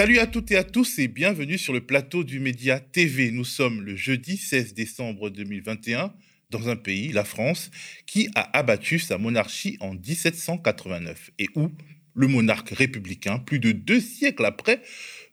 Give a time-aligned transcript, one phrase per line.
[0.00, 3.30] Salut à toutes et à tous et bienvenue sur le plateau du Média TV.
[3.30, 6.14] Nous sommes le jeudi 16 décembre 2021
[6.48, 7.70] dans un pays, la France,
[8.06, 11.68] qui a abattu sa monarchie en 1789 et où
[12.14, 14.80] le monarque républicain, plus de deux siècles après,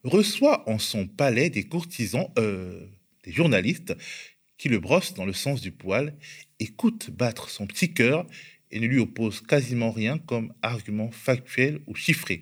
[0.04, 2.88] reçoit en son palais des courtisans, euh,
[3.24, 3.96] des journalistes,
[4.58, 6.14] qui le brossent dans le sens du poil,
[6.60, 8.28] écoutent battre son petit cœur
[8.72, 12.42] et ne lui opposent quasiment rien comme argument factuel ou chiffré.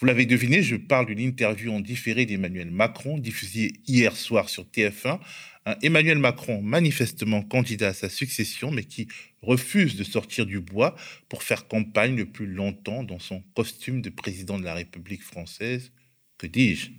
[0.00, 4.64] Vous l'avez deviné, je parle d'une interview en différé d'Emmanuel Macron, diffusée hier soir sur
[4.64, 5.20] TF1.
[5.66, 9.06] Un Emmanuel Macron, manifestement candidat à sa succession, mais qui
[9.40, 10.96] refuse de sortir du bois
[11.28, 15.92] pour faire campagne le plus longtemps dans son costume de président de la République française.
[16.38, 16.90] Que dis-je?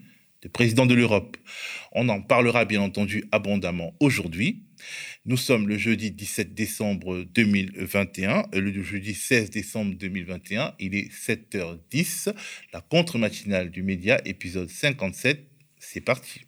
[0.42, 1.38] De président de l'Europe.
[1.92, 4.65] On en parlera bien entendu abondamment aujourd'hui.
[5.26, 11.12] Nous sommes le jeudi 17 décembre 2021, euh, le jeudi 16 décembre 2021, il est
[11.12, 12.34] 7h10,
[12.74, 15.48] la contre-matinale du média, épisode 57,
[15.80, 16.42] c'est parti.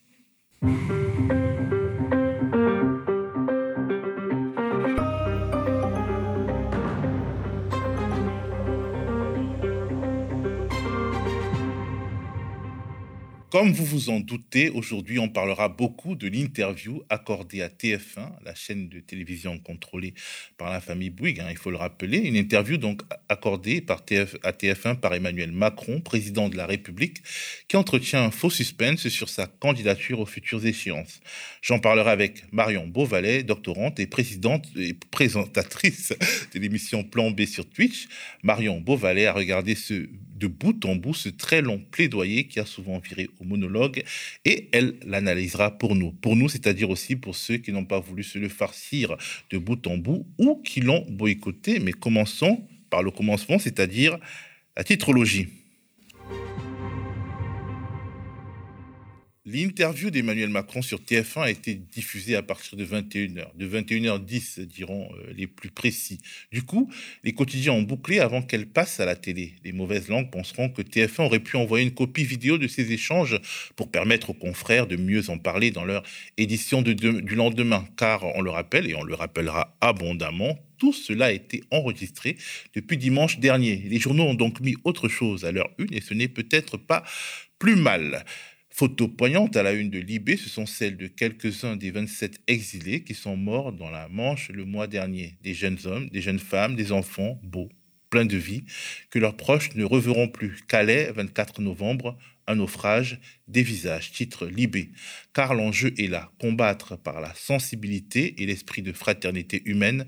[13.58, 18.54] Comme vous vous en doutez, aujourd'hui, on parlera beaucoup de l'interview accordée à TF1, la
[18.54, 20.14] chaîne de télévision contrôlée
[20.60, 22.20] par la famille Bouygues, hein, il faut le rappeler.
[22.20, 27.24] Une interview donc accordée par TF, à TF1 par Emmanuel Macron, président de la République,
[27.68, 31.20] qui entretient un faux suspense sur sa candidature aux futures échéances.
[31.64, 36.14] J'en parlerai avec Marion Beauvalet, doctorante et présidente et présentatrice
[36.54, 38.08] de l'émission Plan B sur Twitch.
[38.44, 42.66] Marion Beauvalet a regardé ce de bout en bout ce très long plaidoyer qui a
[42.66, 44.04] souvent viré au monologue
[44.46, 46.12] et elle l'analysera pour nous.
[46.12, 49.16] Pour nous, c'est-à-dire aussi pour ceux qui n'ont pas voulu se le farcir
[49.50, 51.80] de bout en bout ou qui l'ont boycotté.
[51.80, 54.18] Mais commençons par le commencement, c'est-à-dire
[54.76, 55.48] la titrologie.
[59.50, 65.10] L'interview d'Emmanuel Macron sur TF1 a été diffusée à partir de 21h, de 21h10 diront
[65.14, 66.20] euh, les plus précis.
[66.52, 66.92] Du coup,
[67.24, 69.54] les quotidiens ont bouclé avant qu'elle passe à la télé.
[69.64, 73.40] Les mauvaises langues penseront que TF1 aurait pu envoyer une copie vidéo de ces échanges
[73.78, 76.04] pour permettre aux confrères de mieux en parler dans leur
[76.38, 77.88] édition du lendemain.
[77.96, 82.36] Car on le rappelle, et on le rappellera abondamment, tout cela a été enregistré
[82.76, 83.78] depuis dimanche dernier.
[83.78, 87.06] Les journaux ont donc mis autre chose à leur une et ce n'est peut-être pas
[87.60, 88.26] plus mal.
[88.80, 93.04] Photos poignantes à la une de Libé, ce sont celles de quelques-uns des 27 exilés
[93.04, 95.36] qui sont morts dans la Manche le mois dernier.
[95.42, 97.70] Des jeunes hommes, des jeunes femmes, des enfants beaux,
[98.12, 98.66] pleins de vie,
[99.10, 100.60] que leurs proches ne reverront plus.
[100.68, 104.92] Calais, 24 novembre, un naufrage des visages, titre Libé.
[105.34, 110.06] Car l'enjeu est là, combattre par la sensibilité et l'esprit de fraternité humaine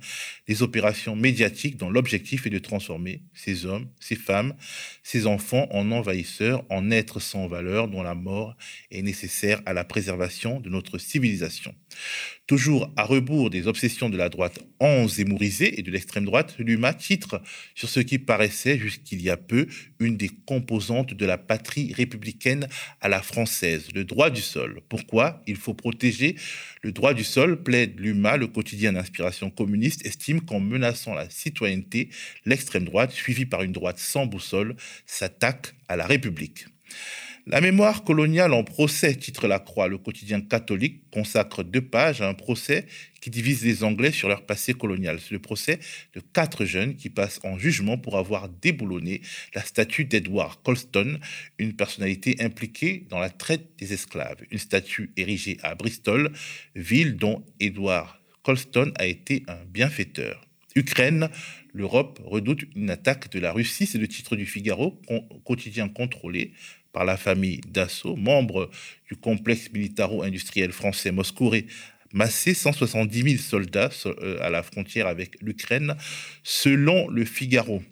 [0.47, 4.55] les opérations médiatiques dont l'objectif est de transformer ces hommes, ces femmes,
[5.03, 8.55] ces enfants en envahisseurs, en êtres sans valeur dont la mort
[8.91, 11.75] est nécessaire à la préservation de notre civilisation.
[12.47, 17.41] Toujours à rebours des obsessions de la droite enzémourisée et de l'extrême droite, l'UMA titre
[17.75, 19.67] sur ce qui paraissait jusqu'il y a peu
[20.00, 22.67] une des composantes de la patrie républicaine
[23.01, 24.81] à la française, le droit du sol.
[24.90, 26.35] Pourquoi il faut protéger
[26.81, 32.09] le droit du sol, plaide l'UMA, le quotidien d'inspiration communiste, estime qu'en menaçant la citoyenneté,
[32.45, 34.75] l'extrême droite, suivie par une droite sans boussole,
[35.06, 36.66] s'attaque à la République.
[37.52, 42.30] La mémoire coloniale en procès, titre La Croix, le quotidien catholique consacre deux pages à
[42.30, 42.86] un procès
[43.22, 45.20] qui divise les Anglais sur leur passé colonial.
[45.20, 45.80] C'est le procès
[46.14, 49.22] de quatre jeunes qui passent en jugement pour avoir déboulonné
[49.56, 51.18] la statue d'Edward Colston,
[51.58, 54.44] une personnalité impliquée dans la traite des esclaves.
[54.52, 56.31] Une statue érigée à Bristol,
[56.76, 60.46] ville dont Edward Colston a été un bienfaiteur.
[60.76, 61.30] Ukraine,
[61.74, 65.02] l'Europe redoute une attaque de la Russie, c'est le titre du Figaro,
[65.44, 66.54] quotidien contrôlé
[66.91, 68.69] par la famille Dassault, membre
[69.07, 71.68] du complexe militaro-industriel français Moscouré,
[72.13, 75.95] massé 170 000 soldats euh, à la frontière avec l'Ukraine,
[76.44, 77.83] selon le Figaro.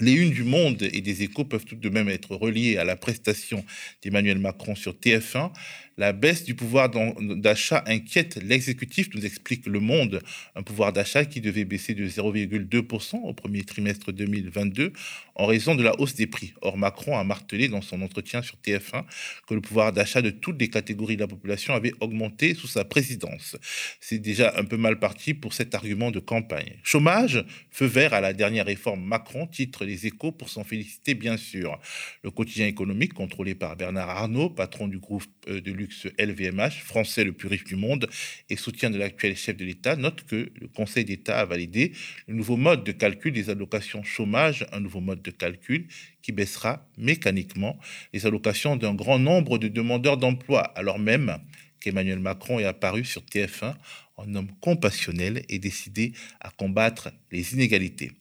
[0.00, 2.96] Les unes du Monde et des Échos peuvent tout de même être reliées à la
[2.96, 3.62] prestation
[4.02, 5.52] d'Emmanuel Macron sur TF1.
[5.98, 10.22] La baisse du pouvoir d'achat inquiète l'exécutif, nous explique Le Monde,
[10.56, 14.92] un pouvoir d'achat qui devait baisser de 0,2% au premier trimestre 2022
[15.34, 16.54] en raison de la hausse des prix.
[16.60, 19.04] Or, Macron a martelé dans son entretien sur TF1
[19.46, 22.84] que le pouvoir d'achat de toutes les catégories de la population avait augmenté sous sa
[22.84, 23.56] présidence.
[24.00, 26.78] C'est déjà un peu mal parti pour cet argument de campagne.
[26.82, 31.36] Chômage, feu vert à la dernière réforme Macron, titre les échos pour s'en féliciter bien
[31.36, 31.78] sûr.
[32.22, 35.72] Le quotidien économique contrôlé par Bernard Arnault, patron du groupe euh, de
[36.18, 38.08] LVMH, français le plus riche du monde
[38.48, 41.92] et soutien de l'actuel chef de l'État, note que le Conseil d'État a validé
[42.26, 45.86] le nouveau mode de calcul des allocations chômage, un nouveau mode de calcul
[46.22, 47.78] qui baissera mécaniquement
[48.12, 51.38] les allocations d'un grand nombre de demandeurs d'emploi, alors même
[51.80, 53.74] qu'Emmanuel Macron est apparu sur TF1
[54.16, 58.12] en homme compassionnel et décidé à combattre les inégalités.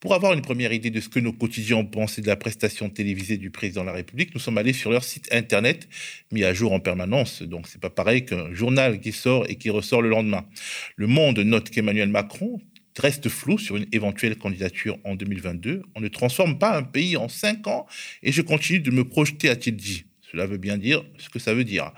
[0.00, 2.88] Pour avoir une première idée de ce que nos quotidiens ont pensé de la prestation
[2.88, 5.88] télévisée du président de la République, nous sommes allés sur leur site internet,
[6.30, 7.42] mis à jour en permanence.
[7.42, 10.46] Donc, c'est pas pareil qu'un journal qui sort et qui ressort le lendemain.
[10.94, 12.60] Le Monde note qu'Emmanuel Macron
[12.96, 15.82] reste flou sur une éventuelle candidature en 2022.
[15.96, 17.86] On ne transforme pas un pays en cinq ans
[18.22, 20.04] et je continue de me projeter, a-t-il dit.
[20.30, 21.90] Cela veut bien dire ce que ça veut dire.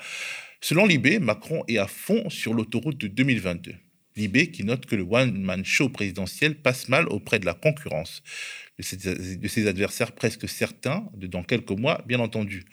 [0.62, 3.74] Selon Libé, Macron est à fond sur l'autoroute de 2022.
[4.16, 8.22] Libé qui note que le one-man show présidentiel passe mal auprès de la concurrence,
[8.80, 12.64] de ses, adversaires presque certains, de dans quelques mois, bien entendu.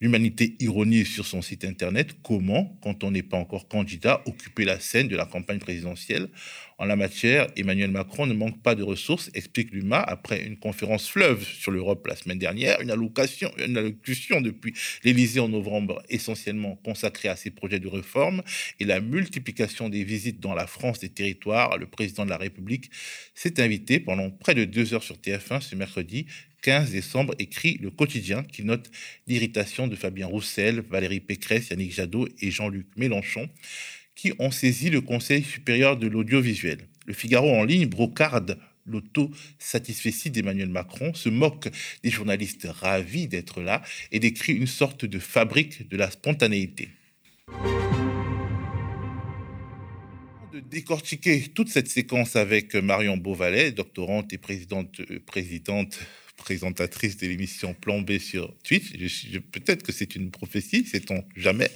[0.00, 4.80] L'humanité ironise sur son site internet comment, quand on n'est pas encore candidat, occuper la
[4.80, 6.28] scène de la campagne présidentielle?
[6.78, 11.08] En la matière, Emmanuel Macron ne manque pas de ressources, explique l'UMA après une conférence
[11.08, 14.74] fleuve sur l'Europe la semaine dernière, une allocation, une allocution depuis
[15.04, 18.42] l'Élysée en novembre essentiellement consacrée à ses projets de réforme
[18.80, 21.78] et la multiplication des visites dans la France des territoires.
[21.78, 22.90] Le président de la République
[23.34, 26.26] s'est invité pendant près de deux heures sur TF1 ce mercredi
[26.62, 28.90] 15 décembre, écrit Le Quotidien, qui note
[29.26, 33.48] l'irritation de Fabien Roussel, Valérie Pécresse, Yannick Jadot et Jean-Luc Mélenchon,
[34.14, 36.86] qui ont saisi le Conseil supérieur de l'audiovisuel.
[37.06, 41.68] Le Figaro en ligne brocarde l'auto-satisfecit d'Emmanuel Macron, se moque
[42.02, 46.88] des journalistes ravis d'être là et décrit une sorte de fabrique de la spontanéité.
[50.52, 55.98] De décortiquer toute cette séquence avec Marion Beauvalet, doctorante et présidente, euh, présidente
[56.36, 58.92] présentatrice de l'émission Plan B sur Twitch.
[59.52, 61.70] Peut-être que c'est une prophétie, sait-on jamais.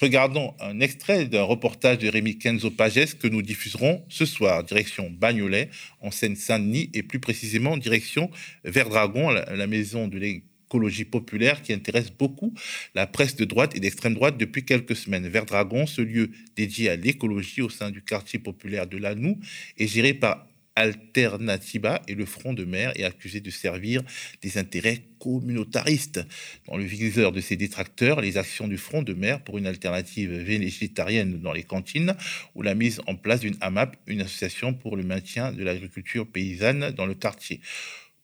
[0.00, 5.08] Regardons un extrait d'un reportage de Rémi Kenzo Pages que nous diffuserons ce soir, direction
[5.08, 5.70] Bagnolet,
[6.00, 8.30] en Seine-Saint-Denis, et plus précisément direction
[8.64, 10.18] Verdragon, la, la maison de
[10.68, 12.52] l'écologie populaire qui intéresse beaucoup
[12.94, 15.26] la presse de droite et d'extrême droite depuis quelques semaines.
[15.26, 19.38] Verdragon, ce lieu dédié à l'écologie au sein du quartier populaire de Lanou,
[19.78, 24.02] est géré par Alternativa et le Front de mer est accusé de servir
[24.42, 26.20] des intérêts communautaristes.
[26.68, 30.32] Dans le viseur de ses détracteurs, les actions du Front de mer pour une alternative
[30.32, 32.14] végétarienne dans les cantines
[32.54, 36.90] ou la mise en place d'une AMAP, une association pour le maintien de l'agriculture paysanne
[36.90, 37.60] dans le quartier.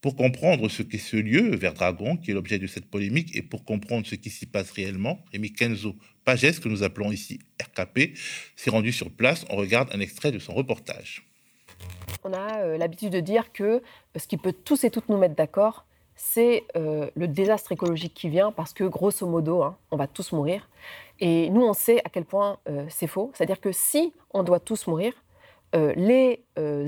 [0.04, 3.64] Pour comprendre ce qu'est ce lieu, Verdragon, qui est l'objet de cette polémique, et pour
[3.64, 5.96] comprendre ce qui s'y passe réellement, Rémi Kenzo
[6.26, 8.14] Pages, que nous appelons ici RKP,
[8.54, 9.46] s'est rendu sur place.
[9.48, 11.26] On regarde un extrait de son reportage
[12.24, 13.80] on a euh, l'habitude de dire que euh,
[14.16, 15.84] ce qui peut tous et toutes nous mettre d'accord,
[16.16, 20.32] c'est euh, le désastre écologique qui vient parce que, grosso modo, hein, on va tous
[20.32, 20.68] mourir.
[21.20, 22.58] Et nous, on sait à quel point
[22.88, 23.30] c'est faux.
[23.34, 25.12] C'est-à-dire que si on doit tous mourir,
[25.74, 26.40] les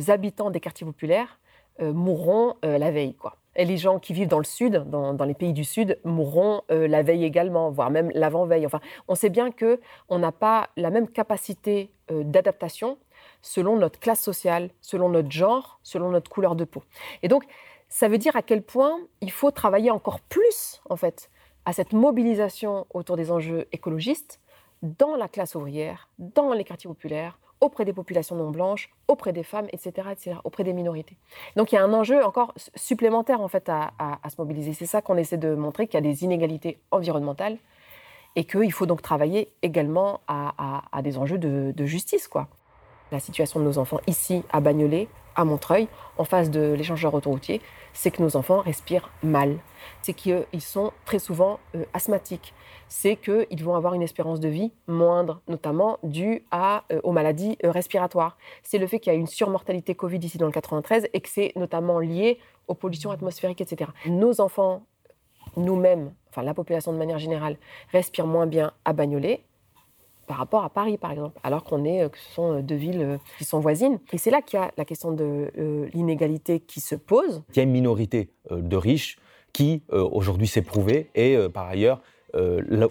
[0.08, 1.38] habitants des quartiers populaires
[1.80, 3.14] mourront la veille.
[3.14, 3.36] Quoi.
[3.54, 6.62] Et les gens qui vivent dans le sud, dans, dans les pays du sud, mourront
[6.68, 8.66] la veille également, voire même l'avant-veille.
[8.66, 12.98] Enfin, on sait bien qu'on n'a pas la même capacité d'adaptation
[13.42, 16.82] selon notre classe sociale, selon notre genre, selon notre couleur de peau.
[17.22, 17.44] Et donc,
[17.88, 21.30] ça veut dire à quel point il faut travailler encore plus, en fait,
[21.64, 24.40] à cette mobilisation autour des enjeux écologistes
[24.82, 29.42] dans la classe ouvrière, dans les quartiers populaires, auprès des populations non blanches, auprès des
[29.42, 30.08] femmes, etc.,
[30.44, 31.16] auprès des minorités.
[31.56, 33.90] Donc il y a un enjeu encore supplémentaire en fait à,
[34.28, 34.72] se mobiliser.
[34.72, 37.58] C'est ça qu'on essaie de montrer qu'il y a des inégalités environnementales
[38.34, 42.48] et qu'il faut donc travailler également à, des enjeux de, de justice, quoi
[43.12, 47.60] la situation de nos enfants ici à Bagnolet, à Montreuil, en face de l'échangeur autoroutier,
[47.92, 49.58] c'est que nos enfants respirent mal.
[50.02, 52.54] C'est qu'ils sont très souvent euh, asthmatiques.
[52.88, 57.58] C'est qu'ils vont avoir une espérance de vie moindre, notamment due à, euh, aux maladies
[57.64, 58.36] euh, respiratoires.
[58.62, 61.28] C'est le fait qu'il y a une surmortalité Covid ici dans le 93 et que
[61.28, 63.90] c'est notamment lié aux pollutions atmosphériques, etc.
[64.06, 64.82] Nos enfants,
[65.56, 67.56] nous-mêmes, enfin la population de manière générale,
[67.92, 69.42] respirent moins bien à Bagnolet
[70.26, 72.74] par rapport à Paris, par exemple, alors qu'on est, euh, que ce sont euh, deux
[72.74, 73.98] villes euh, qui sont voisines.
[74.12, 75.50] Et c'est là qu'il y a la question de
[75.94, 77.42] l'inégalité qui se pose.
[77.50, 79.18] Il y a une minorité de riches
[79.52, 82.02] qui, aujourd'hui, s'est prouvée, et par ailleurs,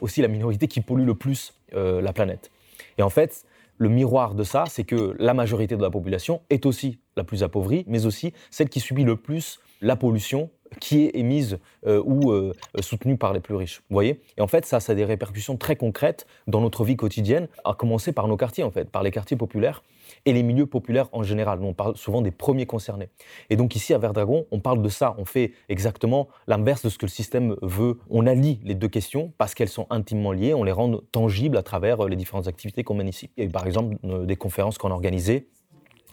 [0.02, 2.52] aussi la minorité qui pollue le plus la planète.
[2.98, 3.46] Et en fait,
[3.78, 7.44] le miroir de ça, c'est que la majorité de la population est aussi la plus
[7.44, 12.34] appauvrie, mais aussi celle qui subit le plus la pollution qui est émise ou
[12.80, 13.82] soutenue par les plus riches.
[13.90, 14.22] Vous voyez?
[14.38, 17.74] Et en fait, ça, ça a des répercussions très concrètes dans notre vie quotidienne, à
[17.74, 19.84] commencer par nos quartiers, en fait, par les quartiers populaires
[20.26, 21.60] et les milieux populaires en général.
[21.62, 23.10] on parle souvent des premiers concernés.
[23.50, 25.16] Et donc ici, à Verdragon, on parle de ça.
[25.18, 28.00] On fait exactement l'inverse de ce que le système veut.
[28.10, 30.54] On allie les deux questions parce qu'elles sont intimement liées.
[30.54, 33.30] On les rend tangibles à travers euh, les différentes activités qu'on mène ici.
[33.38, 35.48] Eu par exemple euh, des conférences qu'on a organisées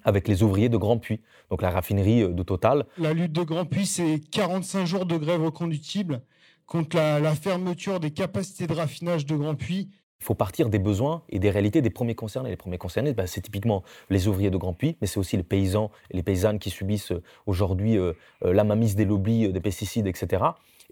[0.05, 2.87] avec les ouvriers de Grand Puy, donc la raffinerie euh, de Total.
[2.99, 6.23] La lutte de Grand Puy, c'est 45 jours de grève reconductible
[6.67, 9.89] contre la, la fermeture des capacités de raffinage de Grand Puy
[10.23, 12.49] il faut partir des besoins et des réalités des premiers concernés.
[12.49, 15.43] Les premiers concernés, bah, c'est typiquement les ouvriers de Grand Puy, mais c'est aussi les
[15.43, 18.13] paysans et les paysannes qui subissent euh, aujourd'hui euh,
[18.45, 20.45] euh, la mamise des lobbies des pesticides, etc.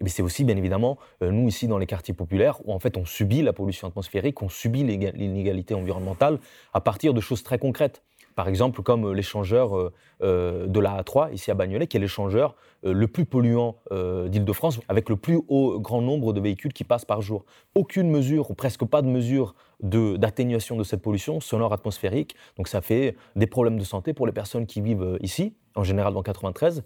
[0.03, 3.05] Et c'est aussi, bien évidemment, nous, ici, dans les quartiers populaires, où en fait on
[3.05, 6.39] subit la pollution atmosphérique, on subit l'inégalité environnementale
[6.73, 8.01] à partir de choses très concrètes.
[8.35, 12.55] Par exemple, comme l'échangeur euh, euh, de la A3, ici à Bagnolet, qui est l'échangeur
[12.85, 17.05] euh, le plus polluant d'Île-de-France, avec le plus haut grand nombre de véhicules qui passent
[17.05, 17.45] par jour.
[17.75, 22.35] Aucune mesure, ou presque pas de mesure d'atténuation de, cette pollution sonore atmosphérique.
[22.57, 26.13] Donc ça fait des problèmes de santé pour les personnes qui vivent ici, en général
[26.13, 26.83] dans 93,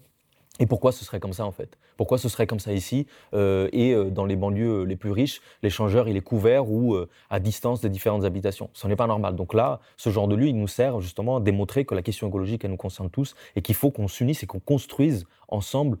[0.58, 1.78] et pourquoi ce serait comme ça en fait?
[1.96, 5.40] Pourquoi ce serait comme ça ici euh, et euh, dans les banlieues les plus riches,
[5.62, 8.70] l'échangeur il est couvert ou euh, à distance des différentes habitations?
[8.72, 9.36] Ce n'est pas normal.
[9.36, 12.28] Donc là, ce genre de lieu, il nous sert justement à démontrer que la question
[12.28, 15.98] écologique, elle nous concerne tous et qu'il faut qu'on s'unisse et qu'on construise ensemble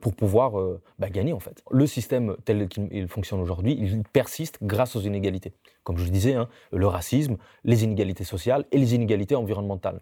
[0.00, 0.52] pour pouvoir
[0.98, 1.62] bah, gagner en fait.
[1.70, 5.52] Le système tel qu'il fonctionne aujourd'hui, il persiste grâce aux inégalités.
[5.82, 10.00] Comme je le disais, hein, le racisme, les inégalités sociales et les inégalités environnementales.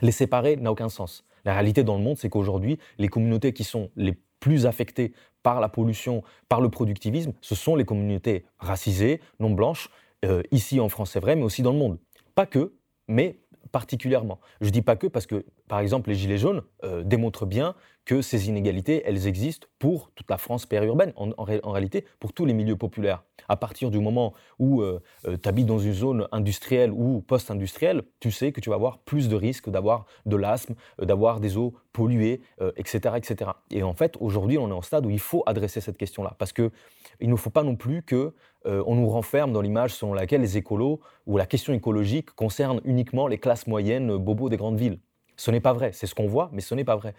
[0.00, 1.24] Les séparer n'a aucun sens.
[1.44, 5.60] La réalité dans le monde, c'est qu'aujourd'hui, les communautés qui sont les plus affectées par
[5.60, 9.90] la pollution, par le productivisme, ce sont les communautés racisées, non blanches,
[10.24, 11.98] euh, ici en France c'est vrai, mais aussi dans le monde.
[12.34, 12.72] Pas que,
[13.08, 13.38] mais
[13.72, 14.40] particulièrement.
[14.60, 18.22] Je dis pas que parce que, par exemple, les Gilets jaunes euh, démontrent bien que
[18.22, 22.74] ces inégalités, elles existent pour toute la France périurbaine, en, réalité pour tous les milieux
[22.74, 23.22] populaires.
[23.48, 28.02] À partir du moment où euh, euh, tu habites dans une zone industrielle ou post-industrielle,
[28.18, 31.74] tu sais que tu vas avoir plus de risques d'avoir de l'asthme, d'avoir des eaux
[31.92, 32.40] polluées,
[32.76, 33.52] etc., etc.
[33.70, 36.52] Et en fait, aujourd'hui, on est en stade où il faut adresser cette question-là, parce
[36.52, 36.72] que
[37.20, 38.32] il ne faut pas non plus que
[38.66, 43.26] euh, nous renferme dans l'image selon laquelle les écolos ou la question écologique concerne uniquement
[43.26, 44.98] les classes moyennes bobos des grandes villes.
[45.40, 47.14] Ce n'est pas vrai, c'est ce qu'on voit, mais ce n'est pas vrai.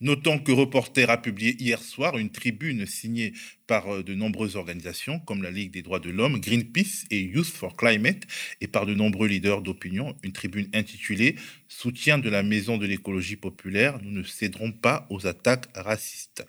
[0.00, 3.34] Notons que Reporter a publié hier soir une tribune signée
[3.72, 7.46] par euh, de nombreuses organisations comme la Ligue des droits de l'homme, Greenpeace et Youth
[7.46, 8.24] for Climate
[8.60, 11.36] et par de nombreux leaders d'opinion, une tribune intitulée
[11.68, 16.44] Soutien de la Maison de l'écologie populaire, nous ne céderons pas aux attaques racistes.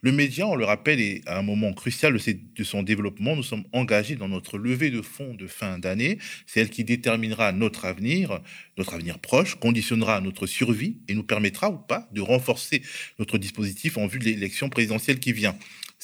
[0.00, 3.36] Le média, on le rappelle, est à un moment crucial de son développement.
[3.36, 6.18] Nous sommes engagés dans notre levée de fonds de fin d'année.
[6.46, 8.40] C'est elle qui déterminera notre avenir,
[8.78, 12.80] notre avenir proche, conditionnera notre survie et nous permettra ou pas de renforcer
[13.18, 15.54] notre dispositif en vue de l'élection présidentielle qui vient.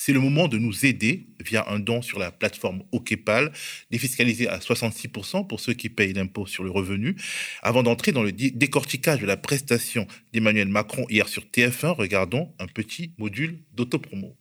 [0.00, 3.52] C'est le moment de nous aider via un don sur la plateforme OKPAL,
[3.90, 7.16] défiscalisé à 66% pour ceux qui payent l'impôt sur le revenu.
[7.62, 12.66] Avant d'entrer dans le décortiquage de la prestation d'Emmanuel Macron hier sur TF1, regardons un
[12.66, 14.36] petit module d'autopromo.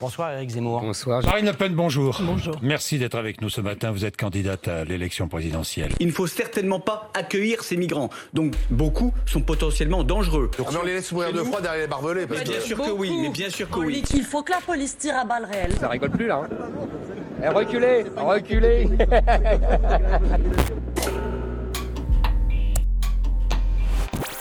[0.00, 0.80] Bonsoir Eric Zemmour.
[0.80, 1.22] Bonsoir.
[1.24, 2.18] Marine Le Pen, bonjour.
[2.22, 2.56] Bonjour.
[2.62, 3.90] Merci d'être avec nous ce matin.
[3.90, 5.92] Vous êtes candidate à l'élection présidentielle.
[6.00, 8.08] Il ne faut certainement pas accueillir ces migrants.
[8.32, 10.50] Donc beaucoup sont potentiellement dangereux.
[10.58, 12.24] Ah, on les laisse mourir de froid derrière les barbelés.
[12.24, 14.02] bien sûr que oui, mais bien sûr que oui.
[14.14, 15.74] Il faut que la police tire à balles réelles.
[15.78, 16.44] Ça rigole plus là.
[16.44, 16.48] Hein.
[17.42, 18.88] Eh, reculez, reculez.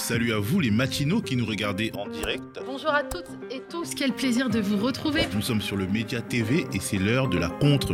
[0.09, 2.59] Salut à vous les matinaux qui nous regardez en direct.
[2.65, 5.21] Bonjour à toutes et tous, quel plaisir de vous retrouver.
[5.35, 7.93] Nous sommes sur le Média TV et c'est l'heure de la contre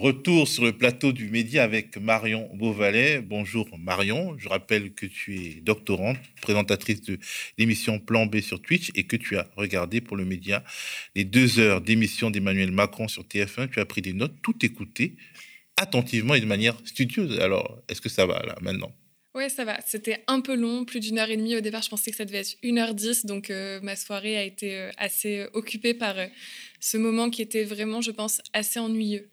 [0.00, 3.20] Retour sur le plateau du média avec Marion Beauvalet.
[3.20, 7.18] Bonjour Marion, je rappelle que tu es doctorante, présentatrice de
[7.58, 10.64] l'émission Plan B sur Twitch et que tu as regardé pour le média
[11.14, 13.68] les deux heures d'émission d'Emmanuel Macron sur TF1.
[13.68, 15.16] Tu as pris des notes, tout écouté
[15.76, 17.38] attentivement et de manière studieuse.
[17.38, 18.92] Alors, est-ce que ça va là maintenant?
[19.34, 19.78] Oui, ça va.
[19.86, 21.56] C'était un peu long, plus d'une heure et demie.
[21.56, 23.26] Au départ, je pensais que ça devait être une heure dix.
[23.26, 26.26] Donc, euh, ma soirée a été euh, assez occupée par euh,
[26.80, 29.28] ce moment qui était vraiment, je pense, assez ennuyeux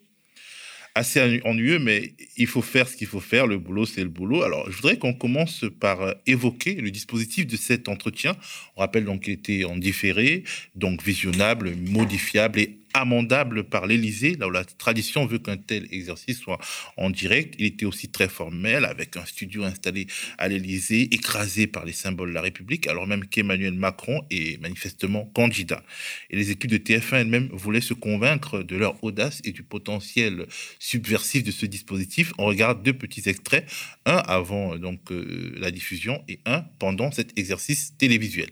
[0.97, 3.47] assez ennuyeux, mais il faut faire ce qu'il faut faire.
[3.47, 4.43] Le boulot, c'est le boulot.
[4.43, 8.35] Alors, je voudrais qu'on commence par euh, évoquer le dispositif de cet entretien.
[8.75, 10.43] On rappelle donc qu'il était en différé,
[10.75, 16.39] donc visionnable, modifiable et amendable par l'Élysée, là où la tradition veut qu'un tel exercice
[16.39, 16.59] soit
[16.97, 17.55] en direct.
[17.59, 22.29] Il était aussi très formel, avec un studio installé à l'Élysée, écrasé par les symboles
[22.29, 25.83] de la République, alors même qu'Emmanuel Macron est manifestement candidat.
[26.29, 30.45] Et les équipes de TF1 elles-mêmes voulaient se convaincre de leur audace et du potentiel
[30.79, 32.33] subversif de ce dispositif.
[32.37, 33.69] On regarde deux petits extraits,
[34.05, 38.49] un avant donc euh, la diffusion et un pendant cet exercice télévisuel.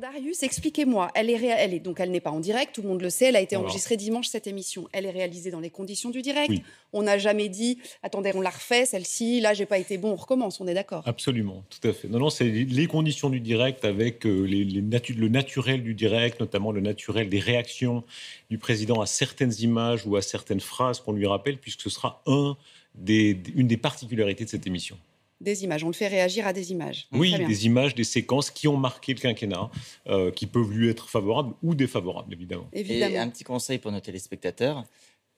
[0.00, 1.10] Darius, expliquez-moi.
[1.14, 3.26] Elle est, elle est donc elle n'est pas en direct, tout le monde le sait.
[3.26, 4.88] Elle a été enregistrée dimanche cette émission.
[4.92, 6.52] Elle est réalisée dans les conditions du direct.
[6.94, 9.40] On n'a jamais dit attendez, on la refait celle-ci.
[9.40, 10.60] Là, j'ai pas été bon, on recommence.
[10.62, 11.02] On est d'accord.
[11.06, 12.08] Absolument, tout à fait.
[12.08, 16.72] Non, non, c'est les conditions du direct avec euh, les, le naturel du direct, notamment
[16.72, 18.02] le naturel des réactions
[18.48, 22.22] du président à certaines images ou à certaines phrases qu'on lui rappelle, puisque ce sera
[22.26, 22.56] un
[22.94, 24.96] des, une des particularités de cette émission
[25.40, 25.84] des images.
[25.84, 27.08] On le fait réagir à des images.
[27.12, 29.70] Oui, des images, des séquences qui ont marqué le quinquennat,
[30.06, 32.68] euh, qui peuvent lui être favorables ou défavorables, évidemment.
[32.72, 33.14] évidemment.
[33.14, 34.84] Et un petit conseil pour nos téléspectateurs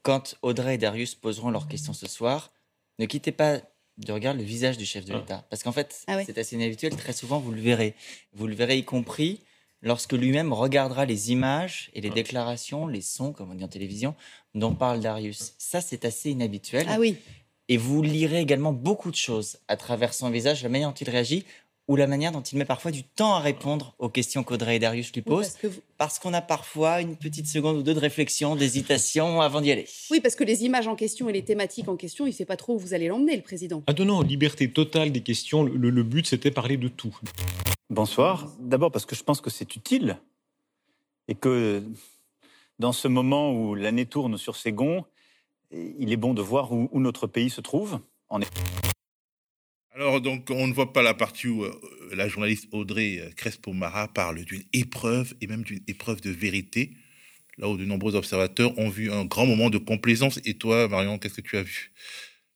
[0.03, 2.53] quand Audrey et Darius poseront leurs questions ce soir,
[2.99, 3.61] ne quittez pas
[3.99, 5.19] de regarder le visage du chef de ah.
[5.19, 5.47] l'État.
[5.51, 6.95] Parce qu'en fait, ah c'est assez inhabituel.
[6.97, 7.95] Très souvent, vous le verrez.
[8.33, 9.41] Vous le verrez y compris
[9.83, 12.15] lorsque lui-même regardera les images et les ah.
[12.15, 14.15] déclarations, les sons, comme on dit en télévision,
[14.55, 15.55] dont parle Darius.
[15.59, 16.87] Ça, c'est assez inhabituel.
[16.89, 17.17] Ah oui.
[17.69, 21.11] Et vous lirez également beaucoup de choses à travers son visage, la manière dont il
[21.11, 21.45] réagit
[21.89, 24.79] ou la manière dont il met parfois du temps à répondre aux questions qu'Audrey et
[24.79, 25.57] Darius lui posent,
[25.97, 29.87] parce, qu'on a parfois une petite seconde ou deux de réflexion, d'hésitation avant d'y aller.
[30.11, 32.45] Oui, parce que les images en question et les thématiques en question, il ne sait
[32.45, 33.83] pas trop où vous allez l'emmener, le président.
[33.87, 37.19] Ah non, non, liberté totale des questions, le, le but c'était parler de tout.
[37.89, 38.53] Bonsoir.
[38.61, 40.19] D'abord parce que je pense que c'est utile
[41.27, 41.83] et que
[42.79, 45.07] dans ce moment où l'année tourne sur ses gonds,
[45.71, 48.01] il est bon de voir où, notre pays se trouve.
[48.29, 48.41] En...
[49.93, 51.75] Alors, donc, on ne voit pas la partie où euh,
[52.13, 56.93] la journaliste Audrey euh, Crespo-Mara parle d'une épreuve et même d'une épreuve de vérité,
[57.57, 60.39] là où de nombreux observateurs ont vu un grand moment de complaisance.
[60.45, 61.93] Et toi, Marion, qu'est-ce que tu as vu?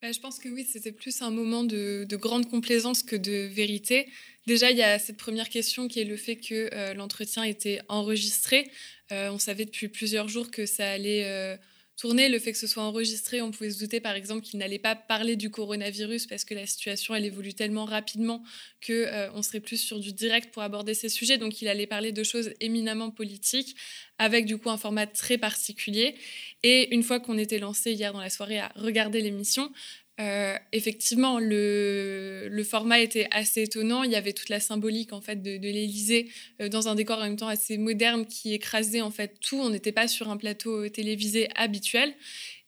[0.00, 4.08] Bah, Je pense que oui, c'était plus un moment de, grande complaisance que de vérité.
[4.46, 7.80] Déjà, il y a cette première question qui est le fait que euh, l'entretien était
[7.88, 8.70] enregistré.
[9.10, 11.58] on savait depuis plusieurs jours que ça allait
[11.96, 14.78] tourner, le fait que ce soit enregistré, on pouvait se douter par exemple qu'il n'allait
[14.78, 18.42] pas parler du coronavirus parce que la situation elle évolue tellement rapidement
[18.80, 21.38] que euh, on serait plus sur du direct pour aborder ces sujets.
[21.38, 23.76] Donc il allait parler de choses éminemment politiques
[24.18, 26.14] avec du coup un format très particulier.
[26.62, 29.72] Et une fois qu'on était lancé hier dans la soirée à regarder l'émission,
[30.20, 34.02] euh, effectivement, le, le, format était assez étonnant.
[34.02, 37.22] Il y avait toute la symbolique en fait de, l'Élysée euh, dans un décor en
[37.22, 39.56] même temps assez moderne qui écrasait en fait tout.
[39.56, 42.14] On n'était pas sur un plateau euh, télévisé habituel.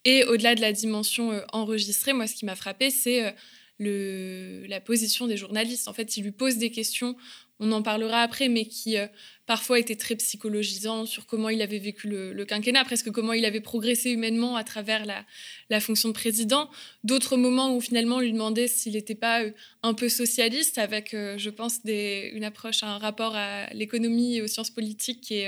[0.07, 3.35] Et au-delà de la dimension enregistrée, moi, ce qui m'a frappé, c'est
[3.79, 5.89] la position des journalistes.
[5.89, 7.17] En fait, ils lui posent des questions
[7.61, 9.07] on en parlera après, mais qui euh,
[9.47, 13.61] parfois était très psychologisant sur comment il avait vécu le, quinquennat, presque comment il avait
[13.61, 16.69] progressé humainement à travers la, fonction de président.
[17.05, 21.15] D'autres moments où finalement on lui demandait s'il n'était pas euh, un peu socialiste, avec,
[21.15, 25.45] euh, je pense, une approche, un rapport à l'économie et aux sciences politiques qui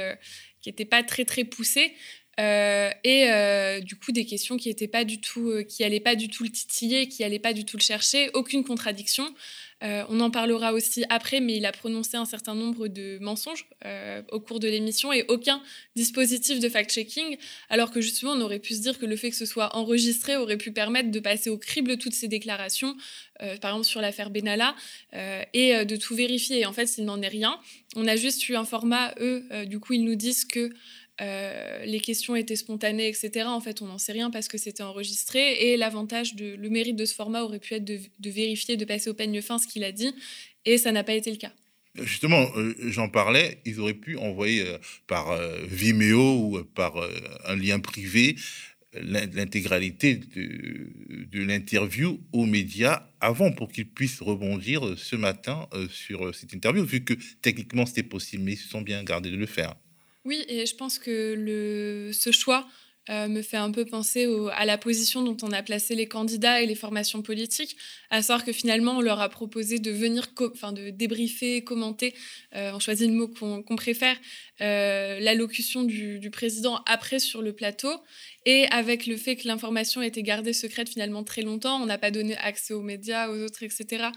[0.65, 1.93] n'était pas très très poussé.
[2.39, 6.51] et du coup des questions qui n'allaient pas du tout, qui pas du tout le
[6.51, 9.35] titiller, qui n'allaient pas du tout le chercher, aucune contradiction.
[9.83, 13.67] Euh, on en parlera aussi après, mais il a prononcé un certain nombre de mensonges
[13.85, 15.61] euh, au cours de l'émission et aucun
[15.95, 17.37] dispositif de fact-checking,
[17.69, 20.37] alors que justement on aurait pu se dire que le fait que ce soit enregistré
[20.37, 22.97] aurait pu permettre de passer au crible toutes ces déclarations,
[23.43, 24.75] euh, par exemple sur l'affaire Benalla,
[25.53, 26.61] et de tout vérifier.
[26.61, 27.59] Et en fait, il n'en est rien.
[27.97, 30.71] On a juste eu un format, eux, du coup ils nous disent que
[31.21, 33.47] euh, les questions étaient spontanées, etc.
[33.47, 35.71] En fait, on n'en sait rien parce que c'était enregistré.
[35.71, 38.01] Et l'avantage, le mérite de ce format aurait pu être de,
[38.31, 40.15] vérifier, de passer au peigne fin ce qu'il a dit.
[40.65, 41.53] Et ça n'a pas été le cas.
[41.95, 44.77] Justement, euh, j'en parlais, ils auraient pu envoyer euh,
[45.07, 45.35] par
[45.67, 46.97] Vimeo ou par
[47.47, 48.37] un lien privé
[48.93, 56.55] l'intégralité de, de l'interview aux médias avant pour qu'ils puissent rebondir ce matin sur cette
[56.55, 59.75] interview, vu que techniquement c'était possible, mais ils se sont bien gardés de le faire.
[60.27, 62.67] Oui, et je pense que ce choix
[63.11, 66.61] euh, me fait un peu penser à la position dont on a placé les candidats
[66.61, 67.77] et les formations politiques,
[68.11, 72.13] à savoir que finalement on leur a proposé de venir, enfin de débriefer, commenter,
[72.57, 74.17] euh, on choisit le mot qu'on préfère,
[74.61, 77.93] euh, l'allocution du, du, président après sur le plateau.
[78.47, 82.11] Et avec le fait que l'information été gardée secrète finalement très longtemps, on n'a pas
[82.11, 84.09] donné accès aux médias, aux autres, etc.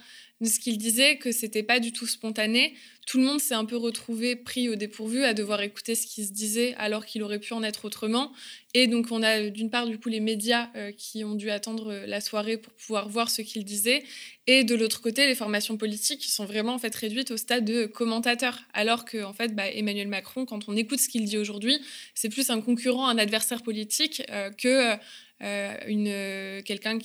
[0.47, 2.73] ce qu'il disait, que c'était pas du tout spontané.
[3.05, 6.23] Tout le monde s'est un peu retrouvé pris au dépourvu à devoir écouter ce qui
[6.23, 8.31] se disait alors qu'il aurait pu en être autrement.
[8.73, 11.91] Et donc on a d'une part du coup les médias euh, qui ont dû attendre
[11.91, 14.03] euh, la soirée pour pouvoir voir ce qu'il disait,
[14.45, 17.65] et de l'autre côté les formations politiques qui sont vraiment en fait réduites au stade
[17.65, 21.39] de commentateurs, alors que en fait bah, Emmanuel Macron, quand on écoute ce qu'il dit
[21.39, 21.79] aujourd'hui,
[22.13, 24.95] c'est plus un concurrent, un adversaire politique euh, que
[25.41, 26.97] une, euh, quelqu'un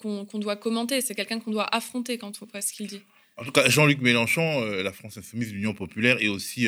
[0.00, 3.00] qu'on, doit commenter, c'est quelqu'un qu'on doit affronter quand on voit ce qu'il dit.
[3.38, 6.66] En tout cas, Jean-Luc Mélenchon, euh, la France Insoumise, l'Union Populaire et aussi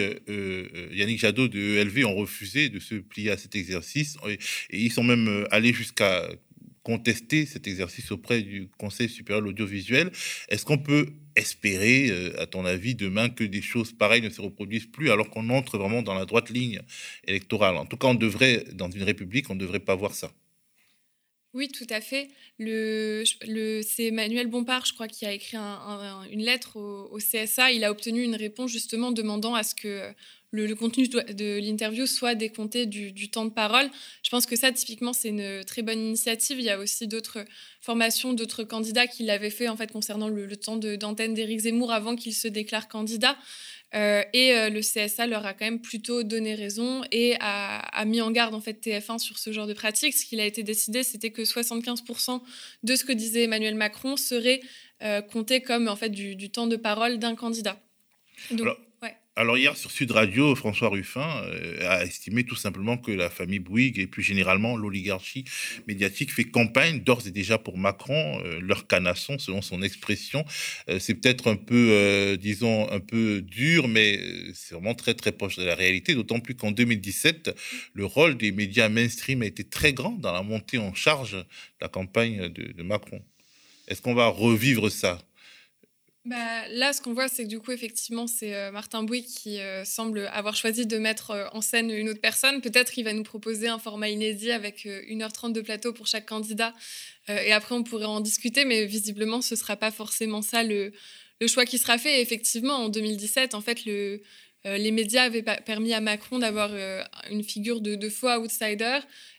[0.93, 4.39] Yannick Jadot de ELV ont refusé de se plier à cet exercice et,
[4.71, 6.29] ils sont même allés jusqu'à
[6.83, 10.11] contester cet exercice auprès du Conseil supérieur de l'audiovisuel.
[10.49, 14.87] Est-ce qu'on peut espérer, à ton avis, demain que des choses pareilles ne se reproduisent
[14.87, 16.81] plus alors qu'on entre vraiment dans la droite ligne
[17.27, 17.77] électorale?
[17.77, 20.33] En tout cas, on devrait, dans une république, on ne devrait pas voir ça.
[21.55, 22.29] Oui, tout à fait.
[22.59, 27.73] Le, le, c'est Emmanuel Bompard, je crois, qui a écrit une lettre au, CSA.
[27.73, 30.13] Il a obtenu une réponse justement demandant à ce que
[30.51, 33.91] le, contenu de l'interview soit décompté du, temps de parole.
[34.23, 36.59] Je pense que ça, typiquement, c'est une très bonne initiative.
[36.59, 37.45] Il y a aussi d'autres
[37.81, 42.15] formations, d'autres candidats qui l'avaient fait en fait concernant le, temps d'antenne d'Éric Zemmour avant
[42.15, 43.39] qu'il se déclare candidat.
[43.95, 48.21] Euh, et euh, le CSA leur a quand même plutôt donné raison et a, mis
[48.21, 50.15] en garde en fait TF1 sur ce genre de pratique.
[50.15, 52.43] Ce qu'il a été décidé, c'était que 75%
[52.83, 54.61] de ce que disait Emmanuel Macron serait
[55.03, 57.81] euh, compté comme en fait du, temps de parole d'un candidat.
[58.51, 58.69] Donc,
[59.57, 63.99] hier sur Sud Radio, François Ruffin euh, a estimé tout simplement que la famille Bouygues
[63.99, 65.45] et plus généralement l'oligarchie
[65.87, 70.45] médiatique fait campagne d'ores et déjà pour Macron, euh, leur canasson selon son expression.
[70.89, 74.19] Euh, c'est peut-être un peu, disons, un peu dur, mais
[74.55, 77.55] c'est vraiment très très proche de la réalité, d'autant plus qu'en 2017,
[77.95, 81.45] le rôle des médias mainstream a été très grand dans la montée en charge de
[81.81, 83.23] la campagne de Macron.
[83.87, 85.28] Est-ce qu'on va revivre ça?
[86.29, 89.61] Bah, là, ce qu'on voit, c'est que du coup, effectivement, c'est euh, Martin Bouygues qui
[89.61, 92.61] euh, semble avoir choisi de mettre euh, en scène une autre personne.
[92.61, 96.75] Peut-être qu'il va nous proposer un format inédit avec 1h30 de plateau pour chaque candidat.
[97.29, 100.93] et après, on pourrait en discuter, mais visiblement, ce ne sera pas forcément ça le,
[101.41, 102.19] le, choix qui sera fait.
[102.19, 104.21] Et effectivement, en 2017, en fait, le,
[104.65, 106.71] les médias avaient permis à Macron d'avoir
[107.31, 108.99] une figure de, de faux outsider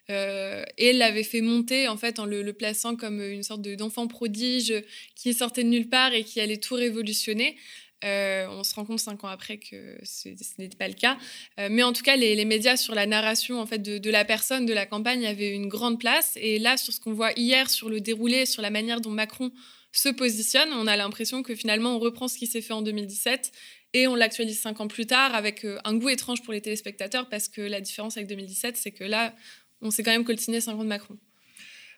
[0.10, 4.74] euh, et l'avait fait monter en fait en le, plaçant comme une sorte d'enfant prodige
[5.16, 7.58] qui sortait de nulle part et qui allait tout révolutionner.
[8.06, 11.18] Euh, on se rend compte cinq ans après que ce, n'était pas le cas.
[11.60, 14.66] Euh, mais en tout cas, les, médias sur la narration en fait de, la personne,
[14.66, 16.34] de la campagne, avaient une grande place.
[16.38, 19.52] Et là, sur ce qu'on voit hier, sur le déroulé, sur la manière dont Macron
[19.92, 23.52] se positionne, on a l'impression que finalement, on reprend ce qui s'est fait en 2017
[23.94, 27.48] et on l'actualise cinq ans plus tard avec un goût étrange pour les téléspectateurs parce
[27.48, 29.34] que la différence avec 2017, c'est que là,
[29.82, 31.18] on s'est quand même coltiné 50 Macron.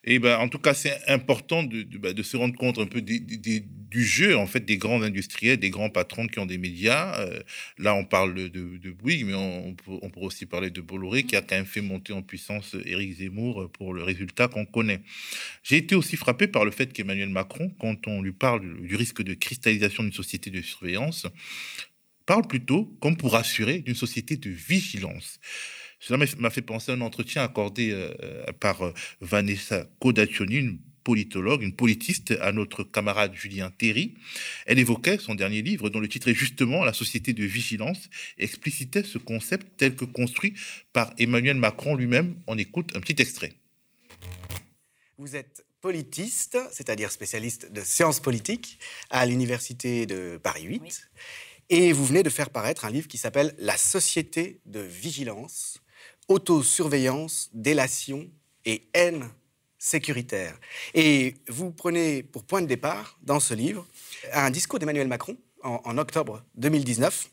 [0.03, 4.03] Et ben, en tout cas, c'est important de, bah, se rendre compte un peu du
[4.03, 7.19] jeu en fait des grands industriels, des grands patrons qui ont des médias.
[7.19, 7.39] Euh,
[7.77, 11.35] là, on parle de, de Bouygues, mais on, on, pourrait aussi parler de Bolloré, qui
[11.35, 15.01] a quand même fait monter en puissance Éric Zemmour pour le résultat qu'on connaît.
[15.61, 19.21] J'ai été aussi frappé par le fait qu'Emmanuel Macron, quand on lui parle du risque
[19.21, 21.27] de cristallisation d'une société de surveillance,
[22.25, 25.39] parle plutôt comme pour assurer d'une société de vigilance.
[26.01, 30.79] Cela m'a fait penser à un entretien accordé euh, euh, par euh, Vanessa Kodationi, une
[31.03, 34.15] politologue, une politiste, à notre camarade Julien Terry.
[34.65, 38.09] Elle évoquait son dernier livre, dont le titre est justement La société de vigilance,
[38.39, 40.55] et explicitait ce concept tel que construit
[40.91, 42.35] par Emmanuel Macron lui-même.
[42.47, 43.53] On écoute un petit extrait.
[45.19, 48.79] Vous êtes politiste, c'est-à-dire spécialiste de sciences politiques
[49.11, 51.09] à l'université de Paris 8.
[51.69, 55.79] Et vous venez de faire paraître un livre qui s'appelle La société de vigilance,
[56.31, 58.29] autosurveillance, délation
[58.65, 59.29] et haine
[59.77, 60.57] sécuritaire.
[60.93, 63.85] Et vous prenez pour point de départ, dans ce livre,
[64.31, 67.29] un discours d'Emmanuel Macron en, octobre 2019,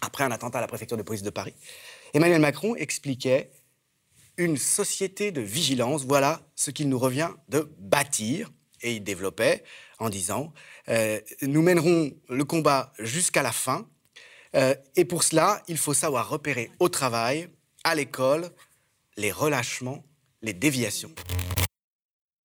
[0.00, 1.54] après un attentat à la préfecture de police de Paris.
[2.14, 3.50] Emmanuel Macron expliquait
[4.36, 8.52] une société de vigilance, voilà ce qu'il nous revient de bâtir.
[8.80, 9.64] Et il développait
[9.98, 10.52] en disant,
[10.88, 13.88] euh, nous mènerons le combat jusqu'à la fin,
[14.54, 17.48] euh, et pour cela, il faut savoir repérer au travail
[17.88, 18.50] à l'école
[19.16, 20.04] les relâchements,
[20.42, 21.10] les déviations.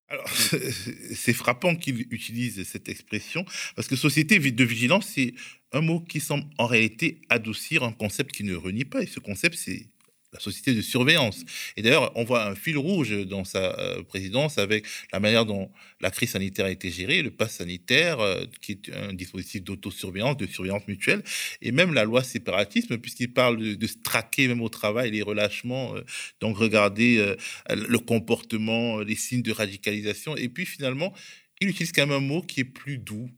[0.08, 0.28] Alors,
[1.14, 3.44] c'est frappant qu'il utilise cette expression,
[3.76, 5.34] parce que société de vigilance, c'est
[5.72, 9.02] un mot qui semble en réalité adoucir un concept qui ne renie pas.
[9.02, 9.86] Et ce concept, c'est
[10.34, 11.44] la société de surveillance.
[11.76, 15.70] Et d'ailleurs, on voit un fil rouge dans sa euh, présidence avec la manière dont
[16.00, 20.36] la crise sanitaire a été gérée, le pass sanitaire, euh, qui est un dispositif d'autosurveillance,
[20.36, 21.22] de surveillance mutuelle,
[21.62, 25.94] et même la loi séparatisme, puisqu'il parle de, se traquer même au travail les relâchements,
[25.94, 26.02] euh,
[26.40, 27.34] donc regarder
[27.70, 31.14] le comportement, les signes de radicalisation, et puis finalement,
[31.60, 33.30] il utilise quand même un mot qui est plus doux,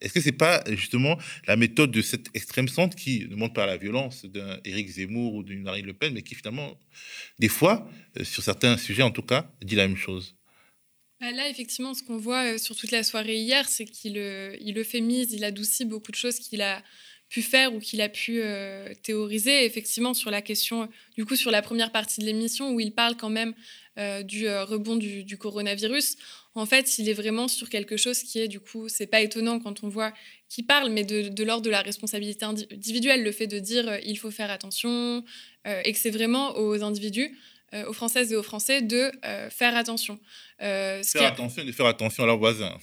[0.00, 3.66] Est-ce que c'est pas justement la méthode de cette extrême centre qui ne montre pas
[3.66, 6.78] la violence d'un Éric Zemmour ou d'une Marine Le Pen, mais qui finalement,
[7.38, 10.36] des fois, euh, sur certains sujets en tout cas, dit la même chose?
[11.20, 14.16] Bah Là, effectivement, ce qu'on voit euh, sur toute la soirée hier, c'est qu'il
[14.60, 16.82] il euphémise, il adoucit beaucoup de choses qu'il a
[17.28, 18.40] pu faire ou qu'il a pu
[19.02, 19.66] théoriser.
[19.66, 23.18] Effectivement, sur la question, du coup, sur la première partie de l'émission, où il parle
[23.18, 23.52] quand même
[24.24, 26.16] du rebond du, du, coronavirus,
[26.58, 29.60] en fait, il est vraiment sur quelque chose qui est, du coup, c'est pas étonnant
[29.60, 30.12] quand on voit
[30.48, 34.18] qu'il parle, mais de, l'ordre de la responsabilité individuelle, le fait de dire euh, il
[34.18, 35.24] faut faire attention,
[35.66, 37.36] euh, et que c'est vraiment aux individus,
[37.74, 39.10] euh, aux Françaises et aux Français, de
[39.50, 40.18] faire attention.
[40.58, 42.76] faire attention et de faire attention à leurs voisins.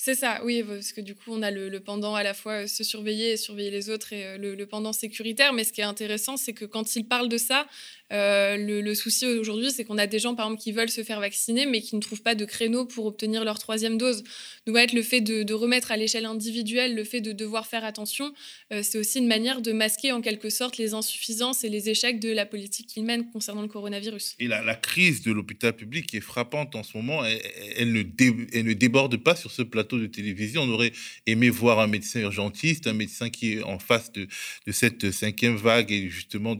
[0.00, 2.84] C'est ça, oui, parce que du coup, on a le, pendant à la fois se
[2.84, 5.52] surveiller et surveiller les autres et le, le pendant sécuritaire.
[5.52, 7.66] Mais ce qui est intéressant, c'est que quand il parle de ça,
[8.12, 11.20] euh, le, souci aujourd'hui, c'est qu'on a des gens, par exemple, qui veulent se faire
[11.20, 14.24] vacciner, mais qui ne trouvent pas de créneau pour obtenir leur troisième dose.
[14.66, 17.84] Donc, va être le fait de, remettre à l'échelle individuelle, le fait de devoir faire
[17.84, 18.32] attention,
[18.72, 22.20] euh, c'est aussi une manière de masquer en quelque sorte les insuffisances et les échecs
[22.20, 24.36] de la politique qu'il mène concernant le coronavirus.
[24.38, 27.22] Et la, crise de l'hôpital public est frappante en ce moment.
[27.76, 30.62] Elle, ne déborde pas sur ce plateau de télévision.
[30.62, 30.92] On aurait
[31.26, 34.28] aimé voir un médecin urgentiste, un médecin qui est en face de,
[34.70, 36.56] cette cinquième vague et justement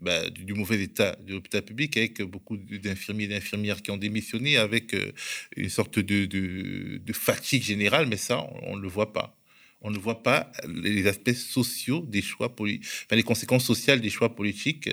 [0.00, 4.94] bah, du mauvais de l'hôpital public avec beaucoup d'infirmiers et d'infirmières qui ont démissionné, avec
[4.94, 5.12] euh,
[5.56, 9.34] une sorte de, de, fatigue générale, mais ça, on ne le voit pas.
[9.80, 14.10] On ne voit pas les aspects sociaux des choix politiques, enfin, les conséquences sociales des
[14.10, 14.90] choix politiques.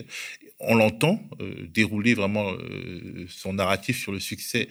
[0.60, 4.70] On l'entend euh, dérouler vraiment euh, son narratif sur le succès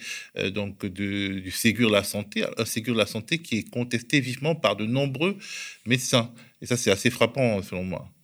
[0.53, 4.19] donc de, du Ségur de la santé, un Ségur de la santé qui est contesté
[4.19, 5.37] vivement par de nombreux
[5.85, 6.33] médecins.
[6.61, 8.14] Et ça, c'est assez frappant selon moi.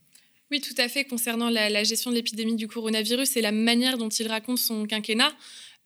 [0.51, 1.05] Oui, tout à fait.
[1.05, 5.31] Concernant la, gestion de l'épidémie du coronavirus et la manière dont il raconte son quinquennat,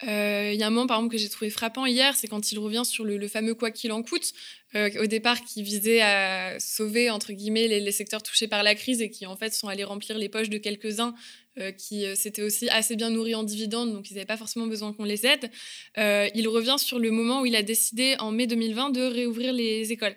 [0.07, 2.51] euh, il y a un moment, par exemple, que j'ai trouvé frappant hier, c'est quand
[2.51, 4.33] il revient sur le, fameux quoi qu'il en coûte,
[4.73, 9.03] euh, au départ qui visait à sauver, entre guillemets, les, secteurs touchés par la crise
[9.03, 11.13] et qui, en fait, sont allés remplir les poches de quelques-uns
[11.59, 14.93] euh, qui s'étaient aussi assez bien nourris en dividendes, donc ils n'avaient pas forcément besoin
[14.93, 15.51] qu'on les aide.
[15.95, 19.91] il revient sur le moment où il a décidé, en mai 2020, de réouvrir les
[19.91, 20.15] écoles.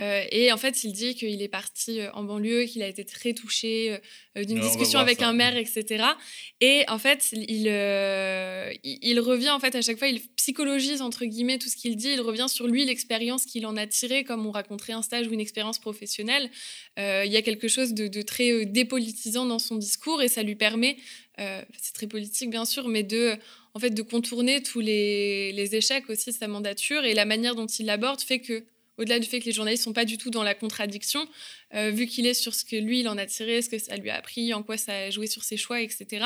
[0.00, 3.04] Euh, et en fait, il dit qu'il est parti euh, en banlieue, qu'il a été
[3.04, 3.98] très touché
[4.38, 6.04] euh, d'une discussion avec un maire, etc.
[6.60, 7.66] Et en fait, il,
[8.82, 12.12] il, revient en fait à chaque fois, il psychologise entre guillemets tout ce qu'il dit.
[12.12, 15.32] Il revient sur lui, l'expérience qu'il en a tirée, comme on raconterait un stage ou
[15.32, 16.50] une expérience professionnelle.
[16.96, 20.96] il y a quelque chose de, très dépolitisant dans son discours et ça lui permet,
[21.36, 23.36] c'est très politique bien sûr, mais de
[23.74, 27.54] en fait de contourner tous les, les échecs aussi de sa mandature et la manière
[27.54, 28.64] dont il l'aborde fait que
[28.98, 31.26] au-delà du fait que les journalistes sont pas du tout dans la contradiction,
[31.74, 33.96] euh, vu qu'il est sur ce que lui, il en a tiré, ce que ça
[33.96, 36.24] lui a appris, en quoi ça a joué sur ses choix, etc.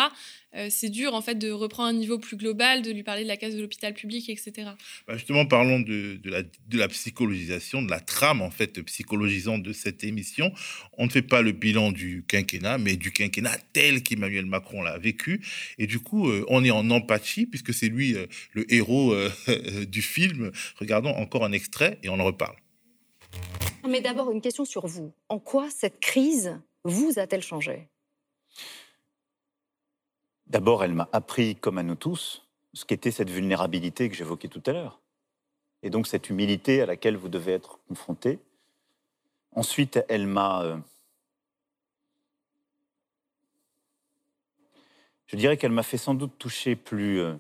[0.57, 3.29] Euh, c'est dur, en fait, de reprendre un niveau plus global, de lui parler de
[3.29, 4.71] la case de l'hôpital public, etc.
[5.07, 9.73] Bah, justement, parlons de, la, de la psychologisation, de la trame, en fait, psychologisante de
[9.73, 10.53] cette émission.
[10.97, 14.99] On ne fait pas le bilan du quinquennat, mais du quinquennat tel qu'Emmanuel Macron l'a
[14.99, 15.45] vécu.
[15.79, 18.17] Et du coup, euh, on est en empathie, puisque c'est lui
[18.53, 19.15] le héros
[19.89, 20.53] du film.
[20.77, 22.57] Regardons encore un extrait et on en reparle.
[23.89, 25.13] Mais d'abord, une question sur vous.
[25.29, 27.89] En quoi cette crise vous a-t-elle changé?
[30.47, 34.63] D'abord, elle m'a appris, comme à nous tous, ce qu'était cette vulnérabilité que j'évoquais tout
[34.67, 35.01] à l'heure.
[35.83, 38.39] Et donc cette humilité à laquelle vous devez être confronté.
[39.53, 40.63] Ensuite, elle m'a...
[40.63, 40.77] Euh,
[45.27, 47.35] je dirais qu'elle m'a fait sans doute toucher plus, euh,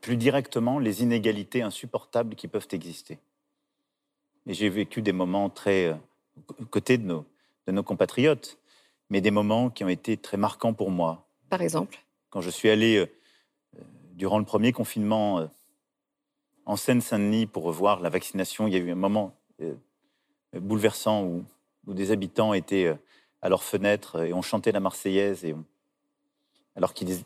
[0.00, 3.18] plus directement les inégalités insupportables qui peuvent exister.
[4.46, 7.24] Et j'ai vécu des moments très euh,
[7.66, 8.58] de nos compatriotes,
[9.08, 11.26] mais des moments qui ont été très marquants pour moi.
[11.50, 11.98] Par exemple.
[12.30, 13.06] Quand je suis allé, euh,
[13.76, 13.82] euh,
[14.14, 15.50] durant le premier confinement,
[16.64, 19.34] en Seine-Saint-Denis pour voir la vaccination, il y a eu un moment
[20.54, 21.44] bouleversant où,
[21.92, 22.96] des habitants étaient
[23.42, 25.44] à leurs fenêtres et on chantait la Marseillaise,
[26.76, 27.24] alors qu'ils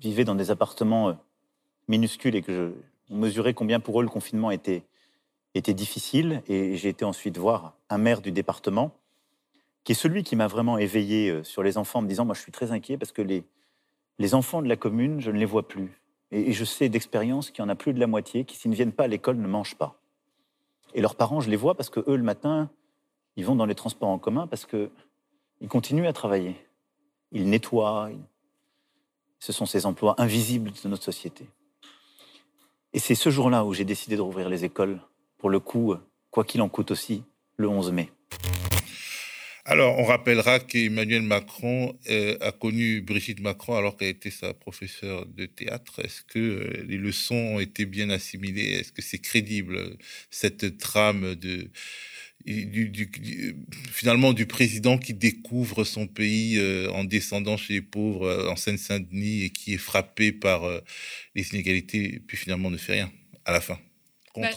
[0.00, 1.16] vivaient dans des appartements
[1.86, 2.72] minuscules et que je,
[3.10, 4.84] on mesurait combien pour eux le confinement était
[5.54, 6.42] difficile.
[6.48, 8.92] Et j'ai été ensuite voir un maire du département
[9.84, 12.34] qui est celui qui m'a vraiment éveillé euh, sur les enfants en me disant moi
[12.34, 13.44] je suis très inquiet parce que les,
[14.18, 16.00] les enfants de la commune je ne les vois plus.
[16.32, 18.76] Et, je sais d'expérience qu'il y en a plus de la moitié qui s'ils ne
[18.76, 20.00] viennent pas à l'école ne mangent pas.
[20.94, 22.70] Et leurs parents je les vois parce que eux le matin
[23.36, 24.90] ils vont dans les transports en commun parce que
[25.60, 26.56] ils continuent à travailler.
[27.32, 28.10] Ils nettoient.
[29.38, 31.48] Ce sont ces emplois invisibles de notre société.
[32.92, 35.00] Et c'est ce jour-là où j'ai décidé de rouvrir les écoles
[35.38, 35.94] pour le coup,
[36.30, 37.22] quoi qu'il en coûte aussi,
[37.56, 38.10] le 11 mai.
[39.70, 45.26] Alors, on rappellera qu'Emmanuel Macron euh, a connu Brigitte Macron alors qu'elle était sa professeure
[45.26, 46.04] de théâtre.
[46.04, 48.80] Est-ce que euh, les leçons ont été bien assimilées?
[48.80, 49.96] Est-ce que c'est crédible,
[50.28, 51.70] cette trame de,
[53.92, 59.44] finalement du président qui découvre son pays euh, en descendant chez les pauvres en Seine-Saint-Denis
[59.44, 60.68] et qui est frappé par
[61.36, 63.12] les inégalités, puis finalement ne fait rien
[63.44, 63.78] à la fin?
[64.36, 64.50] Bah,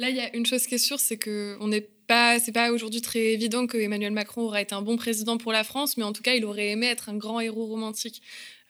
[0.00, 2.72] Là, il y a une chose qui est sûre, c'est qu'on n'est pas, c'est pas
[2.72, 6.02] aujourd'hui très évident que Emmanuel Macron aura été un bon président pour la France, mais
[6.02, 8.20] en tout cas, il aurait aimé être un grand héros romantique.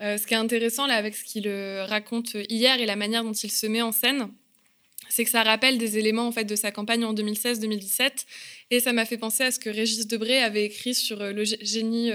[0.02, 3.24] Euh, ce qui est intéressant là avec ce qu'il euh, raconte hier et la manière
[3.24, 4.28] dont il se met en scène,
[5.08, 8.10] c'est que ça rappelle des éléments en fait de sa campagne en 2016-2017
[8.72, 11.44] et ça m'a fait penser à ce que Régis Debray avait écrit sur euh, le
[11.44, 12.12] génie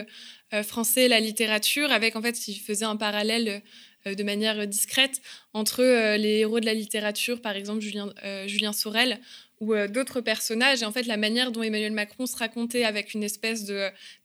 [0.63, 3.63] français, la littérature, avec en fait, il faisait un parallèle
[4.05, 5.21] de manière discrète
[5.53, 5.81] entre
[6.15, 8.13] les héros de la littérature, par exemple Julien,
[8.45, 9.19] Julien Sorel,
[9.61, 10.81] ou euh, d'autres personnages.
[10.81, 13.65] Et en fait, la manière dont Emmanuel Macron se racontait avec une espèce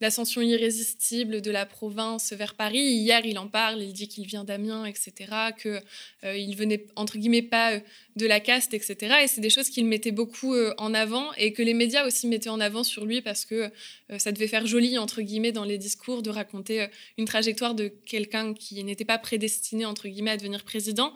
[0.01, 2.81] d'ascension irrésistible de la province vers Paris.
[2.81, 5.12] Hier, il en parle, il dit qu'il vient d'Amiens, etc.,
[5.61, 5.83] qu'il
[6.25, 7.81] euh, il venait, entre guillemets, pas euh,
[8.16, 9.16] de la caste, etc.
[9.23, 12.51] Et c'est des choses qu'il mettait beaucoup en avant et que les médias aussi mettaient
[12.51, 13.71] en avant sur lui parce que
[14.19, 16.88] ça devait faire joli, entre guillemets, dans les discours de raconter
[17.19, 21.14] une trajectoire de quelqu'un qui n'était pas prédestiné, entre guillemets, à devenir président.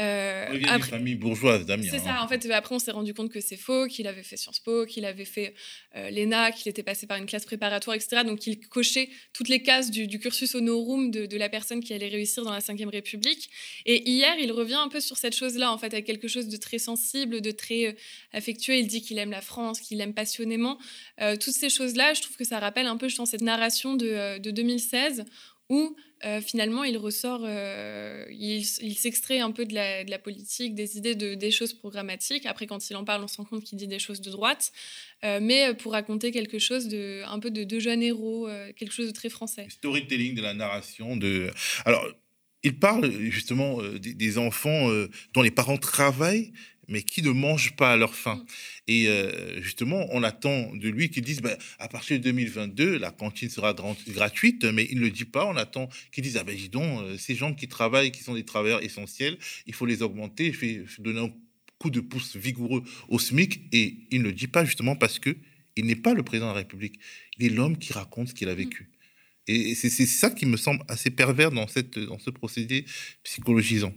[0.00, 1.90] Euh, il après, d'Amiens.
[1.90, 2.18] C'est ça.
[2.18, 2.22] Hein.
[2.24, 4.86] En fait, après, on s'est rendu compte que c'est faux, qu'il avait fait Sciences Po,
[4.86, 5.54] qu'il avait fait
[5.94, 8.22] euh, l'ENA, qu'il était passé par une classe préparatoire, etc.
[8.24, 12.08] Donc, il cochait toutes les cases du, cursus honorum de, de la personne qui allait
[12.08, 13.50] réussir dans la Ve République.
[13.86, 16.56] Et hier, il revient un peu sur cette chose-là, en fait, avec quelque chose de
[16.56, 17.92] très sensible, de très euh,
[18.32, 18.76] affectueux.
[18.76, 20.78] Il dit qu'il aime la France, qu'il aime passionnément.
[21.40, 24.38] Toutes ces choses-là, je trouve que ça rappelle un peu, je pense, cette narration de,
[24.38, 25.24] de 2016
[25.68, 31.14] où euh, finalement il ressort, euh, il, s'extrait un peu de la, politique, des idées,
[31.14, 32.46] de, des choses programmatiques.
[32.46, 34.72] Après, quand il en parle, on se rend compte qu'il dit des choses de droite,
[35.24, 39.12] euh, mais pour raconter quelque chose de un peu de jeunes héros, quelque chose de
[39.12, 39.66] très français.
[39.68, 41.16] Storytelling de la narration.
[41.16, 41.50] De
[41.84, 42.06] alors.
[42.66, 44.88] Il parle justement des enfants
[45.34, 46.54] dont les parents travaillent,
[46.88, 48.36] mais qui ne mangent pas à leur faim.
[48.36, 48.44] Mm.
[48.88, 53.10] Et euh, justement, on attend de lui qu'il dise, ben, à partir de 2022, la
[53.10, 53.74] cantine sera
[54.08, 55.46] gratuite, mais il ne le dit pas.
[55.46, 58.34] On attend qu'il dise, ah ben dis donc, euh, ces gens qui travaillent, qui sont
[58.34, 61.32] des travailleurs essentiels, il faut les augmenter, il faut donner un
[61.78, 63.60] coup de pouce vigoureux au SMIC.
[63.72, 65.36] Et il ne le dit pas justement parce que
[65.76, 67.00] il n'est pas le président de la République.
[67.38, 68.58] Il est l'homme qui raconte ce qu'il a mm.
[68.58, 68.90] vécu.
[69.46, 72.86] Et c'est ça qui me semble assez pervers dans, cette, dans ce procédé
[73.24, 73.92] psychologisant.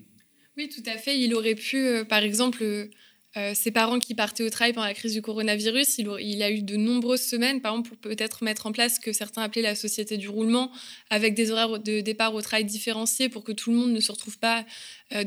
[0.57, 1.19] Oui, tout à fait.
[1.19, 2.87] Il aurait pu, euh, par exemple, euh,
[3.35, 6.63] euh, ses parents qui partaient au travail pendant la crise du coronavirus, il, a eu
[6.63, 9.75] de nombreuses semaines, par exemple, pour peut-être mettre en place ce que certains appelaient la
[9.75, 10.71] société du roulement,
[11.11, 14.11] avec des horaires de départ au travail différenciés pour que tout le monde ne se
[14.11, 14.65] retrouve pas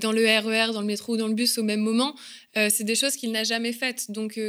[0.01, 2.17] dans le RER, e dans le métro ou dans le bus au même moment.
[2.55, 4.11] c'est des choses qu'il n'a jamais faites.
[4.11, 4.41] Donc,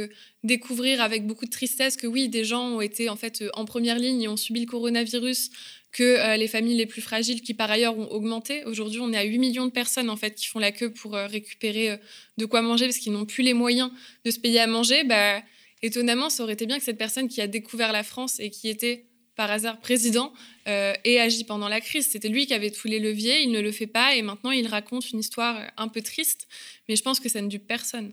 [0.42, 3.98] découvrir avec beaucoup de tristesse que oui, des gens ont été en fait en première
[3.98, 5.50] ligne et ont subi le coronavirus
[5.92, 8.64] que euh, les familles les plus fragiles qui par ailleurs ont augmenté.
[8.64, 11.14] Aujourd'hui, on est à 8 millions de personnes en fait qui font la queue pour
[11.14, 11.96] euh, récupérer euh,
[12.38, 13.90] de quoi manger parce qu'ils n'ont plus les moyens
[14.24, 15.04] de se payer à manger.
[15.04, 15.42] Bah,
[15.82, 18.68] étonnamment, ça aurait été bien que cette personne qui a découvert la France et qui
[18.68, 20.32] était par hasard président
[20.66, 22.10] ait agi pendant la crise.
[22.10, 24.66] C'était lui qui avait tous les leviers, il ne le fait pas et maintenant il
[24.66, 26.48] raconte une histoire un peu triste,
[26.86, 28.12] mais je pense que ça ne dupe personne.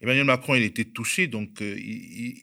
[0.00, 1.62] Emmanuel Macron, il était touché, donc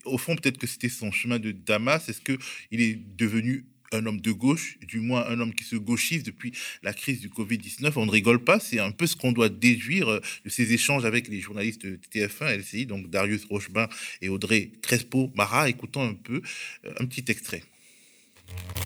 [0.06, 2.10] au fond, peut-être que c'était son chemin de Damas.
[2.10, 6.24] Est-ce qu'il est devenu un homme de gauche, du moins un homme qui se gauchise
[6.24, 7.94] depuis la crise du Covid-19.
[7.96, 11.06] On ne rigole pas, c'est un peu ce qu'on doit déduire euh, de ces échanges
[11.06, 13.88] avec les journalistes de TF1, LCI, donc Darius Rochebin
[14.22, 15.70] et Audrey Crespo-Mara.
[15.70, 16.42] Écoutons un peu
[16.86, 17.64] euh, un petit extrait.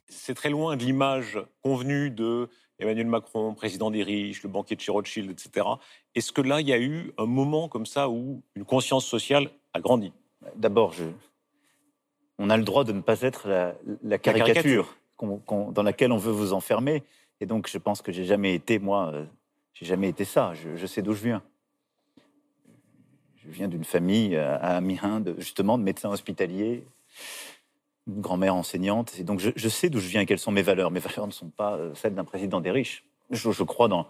[0.07, 4.81] C'est très loin de l'image convenue de Emmanuel Macron, président des riches, le banquier de
[4.81, 5.65] chez Rothschild, etc.
[6.13, 9.49] Est-ce que là, il y a eu un moment comme ça où une conscience sociale
[9.73, 10.11] a grandi?
[10.55, 11.05] D'abord, je,
[12.38, 13.48] on a le droit de ne pas être
[14.04, 17.04] la, caricature, dans laquelle on veut vous enfermer.
[17.41, 19.26] Et donc, je pense que j'ai jamais été, moi, euh,
[19.74, 20.54] j'ai jamais été ça.
[20.54, 21.43] Je, sais d'où je viens.
[23.36, 26.84] Je viens d'une famille euh, à Amiens, de, justement, de médecins hospitaliers,
[28.08, 29.19] une grand-mère enseignante.
[29.19, 30.91] Et donc, je, sais d'où je viens et quelles sont mes valeurs.
[30.91, 33.04] Mes valeurs ne sont pas euh, celles d'un président des riches.
[33.32, 34.08] Je, crois dans.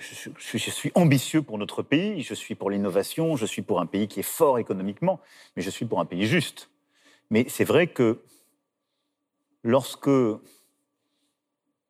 [0.00, 4.08] Je, suis ambitieux pour notre pays, je suis pour l'innovation, je suis pour un pays
[4.08, 5.20] qui est fort économiquement,
[5.54, 6.70] mais je suis pour un pays juste.
[7.28, 8.18] Mais c'est vrai que
[9.62, 10.10] lorsque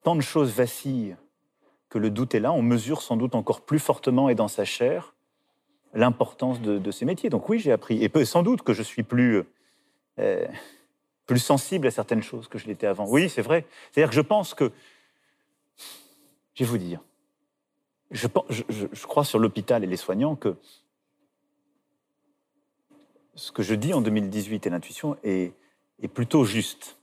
[0.03, 1.17] tant de choses vacillent,
[1.89, 4.65] que le doute est là, on mesure sans doute encore plus fortement et dans sa
[4.65, 5.15] chair
[5.95, 7.31] l'importance de, ces métiers.
[7.31, 8.03] Donc oui, j'ai appris.
[8.05, 9.43] Et sans doute que je suis plus,
[10.19, 10.47] euh,
[11.27, 13.09] plus sensible à certaines choses que je l'étais avant.
[13.09, 13.67] Oui, c'est vrai.
[13.91, 14.71] C'est-à-dire que je pense que,
[16.55, 17.01] je vais vous dire,
[18.11, 18.27] je,
[19.07, 20.57] crois sur l'hôpital et les soignants que
[23.35, 25.55] ce que je dis en 2018 et l'intuition est,
[26.03, 26.99] est plutôt juste.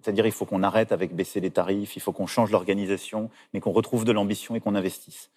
[0.00, 3.60] C'est-à-dire il faut qu'on arrête avec baisser les tarifs, il faut qu'on change l'organisation, mais
[3.60, 5.30] qu'on retrouve de l'ambition et qu'on investisse.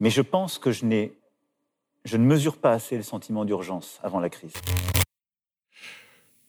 [0.00, 4.54] Mais je pense que je ne mesure pas assez le sentiment d'urgence avant la crise.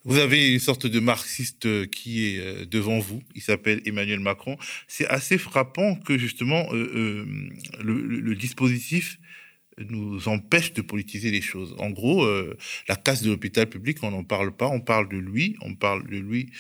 [0.05, 4.21] Vous avez une sorte de marxiste euh, qui est euh, devant vous, il s'appelle Emmanuel
[4.21, 4.57] Macron.
[4.87, 7.25] C'est assez frappant que justement euh,
[7.81, 9.19] le, dispositif
[9.77, 11.75] nous empêche de politiser les choses.
[11.79, 12.27] En gros,
[12.89, 16.05] la casse de l'hôpital public, on n'en parle pas, on parle de lui, on parle
[16.05, 16.51] de lui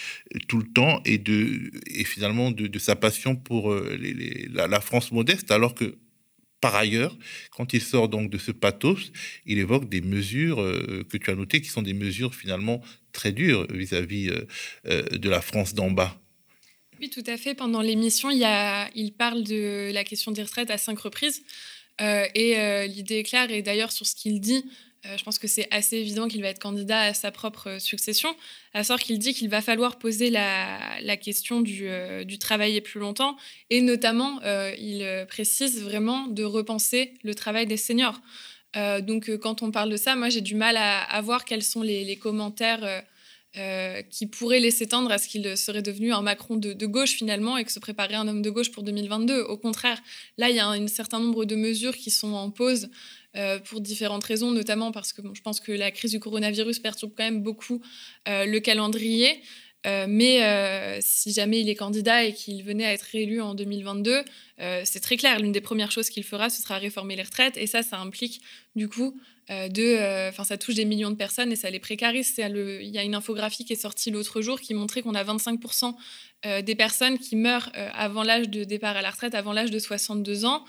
[0.47, 5.75] tout le temps et, de, et finalement de, sa passion pour la, France modeste, alors
[5.75, 5.97] que
[6.61, 7.17] par ailleurs,
[7.51, 9.11] quand il sort donc de ce pathos,
[9.45, 10.57] il évoque des mesures
[11.09, 12.81] que tu as notées qui sont des mesures finalement
[13.11, 14.47] très dures vis-à-vis euh,
[14.87, 16.19] euh, de la France d'en bas.
[16.99, 17.55] Oui, tout à fait.
[17.55, 18.45] Pendant l'émission, il,
[18.95, 21.43] il parle de la question des retraites à cinq reprises.
[22.01, 23.49] Euh, et l'idée est claire.
[23.51, 24.65] Et d'ailleurs, sur ce qu'il dit,
[25.03, 28.35] je pense que c'est assez évident qu'il va être candidat à sa propre succession.
[28.73, 31.89] À savoir qu'il dit qu'il va falloir poser la, question du,
[32.25, 33.37] du, travailler plus longtemps.
[33.69, 34.41] Et notamment,
[34.77, 38.19] il précise vraiment de repenser le travail des seniors.
[38.75, 41.63] Euh, donc, euh, quand on parle de ça, moi, j'ai du mal à, voir quels
[41.63, 43.03] sont les, commentaires
[43.57, 47.57] euh, qui pourraient laisser tendre à ce qu'il serait devenu un Macron de, gauche finalement
[47.57, 49.41] et que se préparait un homme de gauche pour 2022.
[49.41, 49.99] Au contraire,
[50.37, 52.89] là, il y a un, certain nombre de mesures qui sont en pause.
[53.65, 57.23] pour différentes raisons, notamment parce que je pense que la crise du coronavirus perturbe quand
[57.23, 57.81] même beaucoup
[58.25, 59.41] le calendrier.
[59.87, 63.55] Euh, mais euh, si jamais il est candidat et qu'il venait à être réélu en
[63.55, 64.23] 2022,
[64.59, 65.39] euh, c'est très clair.
[65.39, 67.57] L'une des premières choses qu'il fera, ce sera réformer les retraites.
[67.57, 68.41] Et ça, ça implique
[68.75, 69.19] du coup
[69.49, 70.29] de.
[70.29, 72.35] Enfin, ça touche des millions de personnes et ça les précarise.
[72.37, 75.95] Il y a une infographie qui est sortie l'autre jour qui montrait qu'on a 25%
[76.61, 80.45] des personnes qui meurent avant l'âge de départ à la retraite, avant l'âge de 62
[80.45, 80.63] ans.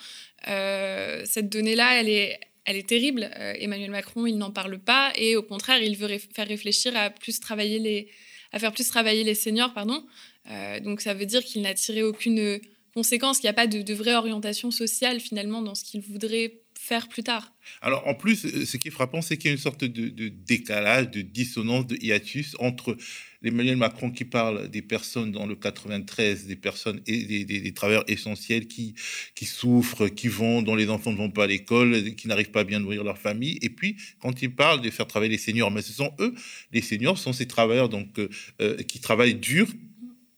[0.47, 3.31] cette donnée-là, elle est, elle est terrible.
[3.37, 7.39] Emmanuel Macron, il n'en parle pas et au contraire, il veut faire réfléchir à plus
[7.39, 8.09] travailler les
[8.53, 10.05] à faire plus travailler les seniors, pardon.
[10.51, 12.61] Euh, donc ça veut dire qu'il n'a tiré aucune
[12.95, 17.09] conséquence, qu'il n'y a pas de, vraie orientation sociale finalement dans ce qu'il voudrait faire
[17.09, 17.53] plus tard.
[17.83, 21.11] Alors en plus, ce qui est frappant, c'est qu'il y a une sorte de, décalage,
[21.11, 22.97] de dissonance, de hiatus entre
[23.43, 28.67] Emmanuel Macron qui parle des personnes dans le 93, des personnes et des, travailleurs essentiels
[28.67, 28.95] qui,
[29.43, 32.65] souffrent, qui vont, dont les enfants ne vont pas à l'école, qui n'arrivent pas à
[32.65, 33.59] bien nourrir leur famille.
[33.63, 36.35] Et puis, quand il parle de faire travailler les seniors, mais ce sont eux,
[36.73, 38.29] les seniors sont ces travailleurs donc, euh,
[38.61, 39.69] euh, qui travaillent dur,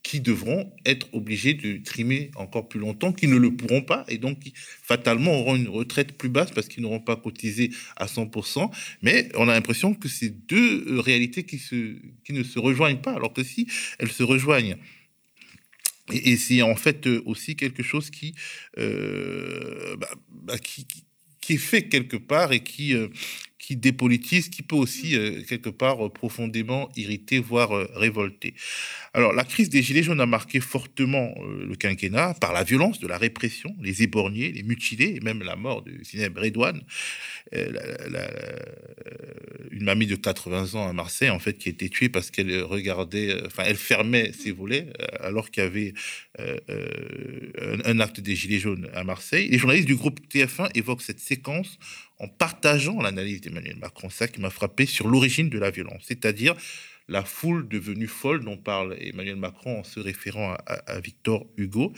[0.03, 4.19] qui devront être obligés de trimer encore plus longtemps, qui ne le pourront pas, et
[4.19, 8.71] donc qui fatalement auront une retraite plus basse parce qu'ils n'auront pas cotisé à 100%.
[9.03, 11.97] Mais on a l'impression que c'est deux euh, réalités qui, se,
[12.31, 14.77] ne se rejoignent pas, alors que si elles se rejoignent,
[16.13, 18.11] et, c'est en fait euh, aussi quelque chose
[18.79, 20.87] euh, bah, bah, qui,
[21.41, 22.95] qui, est fait quelque part et qui,
[23.63, 28.55] qui dépolitise, qui peut aussi, euh, quelque part, euh, profondément irriter, voire euh, révolter.
[29.15, 33.07] Alors, la crise des Gilets jaunes a marqué fortement le quinquennat par la violence de
[33.07, 36.83] la répression, les éborgnés, les mutilés, et même la mort de Zineb Redouane,
[39.71, 42.63] une mamie de 80 ans à Marseille, en fait, qui a été tuée parce qu'elle
[42.63, 44.87] regardait, enfin, elle fermait ses volets
[45.21, 45.93] alors qu'il y avait
[46.39, 49.49] un, un acte des Gilets jaunes à Marseille.
[49.51, 51.79] Les journalistes du groupe TF1 évoquent cette séquence
[52.23, 54.09] en partageant l'analyse d'Emmanuel Macron.
[54.09, 56.55] Ça qui m'a frappé sur l'origine de la violence, c'est-à-dire
[57.09, 61.93] la foule devenue folle dont parle Emmanuel Macron en se référant à, Victor Hugo.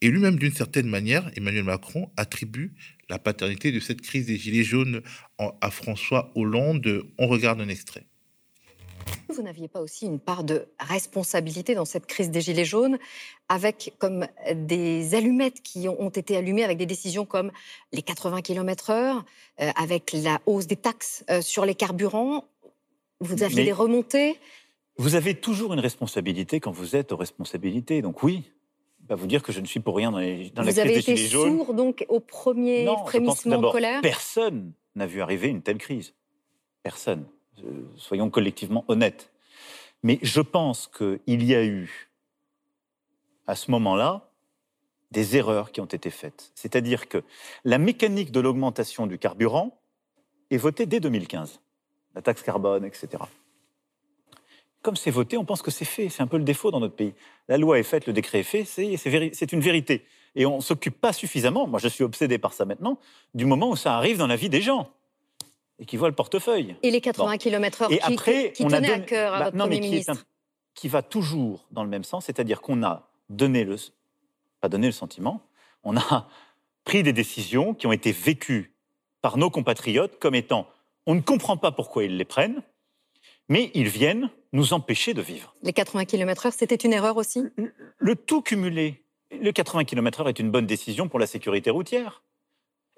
[0.00, 2.74] Et lui-même, d'une certaine manière, Emmanuel Macron attribue
[3.08, 5.02] la paternité de cette crise des Gilets jaunes
[5.38, 7.04] à François Hollande.
[7.18, 8.06] On regarde un extrait.
[9.28, 12.98] Vous n'aviez pas aussi une part de responsabilité dans cette crise des Gilets jaunes,
[13.48, 17.50] avec comme des allumettes qui ont été allumées avec des décisions comme
[17.92, 19.22] les 80 km/h,
[19.60, 22.44] euh, avec la hausse des taxes euh, sur les carburants.
[23.20, 24.38] Vous aviez des remontées?
[24.98, 28.02] Vous avez toujours une responsabilité quand vous êtes aux responsabilités.
[28.02, 28.44] Donc oui,
[29.08, 31.00] va vous dire que je ne suis pour rien dans, les, dans la crise des
[31.00, 31.40] Gilets jaunes.
[31.42, 34.00] Vous avez été sourd donc au premier frémissement de colère?
[34.02, 36.14] Personne n'a vu arriver une telle crise.
[36.82, 37.24] Personne.
[37.60, 39.30] Euh, soyons collectivement honnêtes.
[40.02, 42.10] Mais je pense qu'il y a eu,
[43.46, 44.28] à ce moment-là,
[45.10, 46.50] des erreurs qui ont été faites.
[46.54, 47.22] C'est-à-dire que
[47.64, 49.78] la mécanique de l'augmentation du carburant
[50.50, 51.60] est votée dès 2015.
[52.14, 53.08] La taxe carbone, etc.
[54.80, 56.08] Comme c'est voté, on pense que c'est fait.
[56.08, 57.14] C'est un peu le défaut dans notre pays.
[57.48, 60.04] La loi est faite, le décret est fait, c'est une vérité.
[60.34, 62.98] Et on ne s'occupe pas suffisamment, moi je suis obsédé par ça maintenant,
[63.34, 64.90] du moment où ça arrive dans la vie des gens
[65.82, 66.76] et qui voit le portefeuille.
[66.84, 70.24] Et les 80 km/h qui, après, qui tenaient à cœur à bah, votre Premier ministre
[70.74, 73.76] qui, va toujours dans le même sens, c'est-à-dire qu'on a donné le,
[74.60, 75.42] pas donné le sentiment,
[75.82, 76.28] on a
[76.84, 78.76] pris des décisions qui ont été vécues
[79.20, 80.68] par nos compatriotes comme étant
[81.06, 82.62] on ne comprend pas pourquoi ils les prennent,
[83.48, 85.52] mais ils viennent nous empêcher de vivre.
[85.64, 87.42] Les 80 km/h, c'était une erreur aussi?
[87.98, 89.02] Le tout cumulé.
[89.32, 92.22] Le 80 km/h est une bonne décision pour la sécurité routière.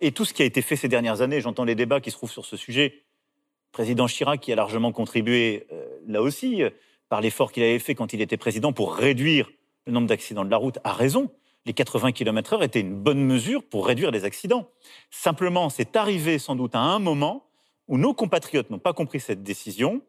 [0.04, 2.16] Et tout ce qui a été fait ces dernières années, j'entends les débats qui se
[2.16, 2.92] trouvent sur ce sujet.
[2.92, 6.68] Le président Chirac, qui a largement contribué, euh, là aussi, euh,
[7.08, 9.50] par l'effort qu'il avait fait quand il était président pour réduire
[9.86, 11.30] le nombre d'accidents de la route, a raison.
[11.64, 14.68] Les 80 km/h étaient une bonne mesure pour réduire les accidents.
[15.10, 17.46] Simplement, c'est arrivé sans doute à un moment
[17.88, 20.02] où nos compatriotes n'ont pas compris cette décision,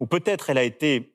[0.00, 1.12] ou peut-être elle a été,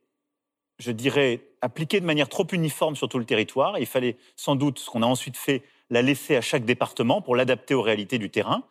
[0.78, 3.80] je dirais, appliquée de manière trop uniforme sur tout le territoire.
[3.80, 7.36] Il fallait sans doute, ce qu'on a ensuite fait, la laisser à chaque département pour
[7.36, 8.64] l'adapter aux réalités du terrain.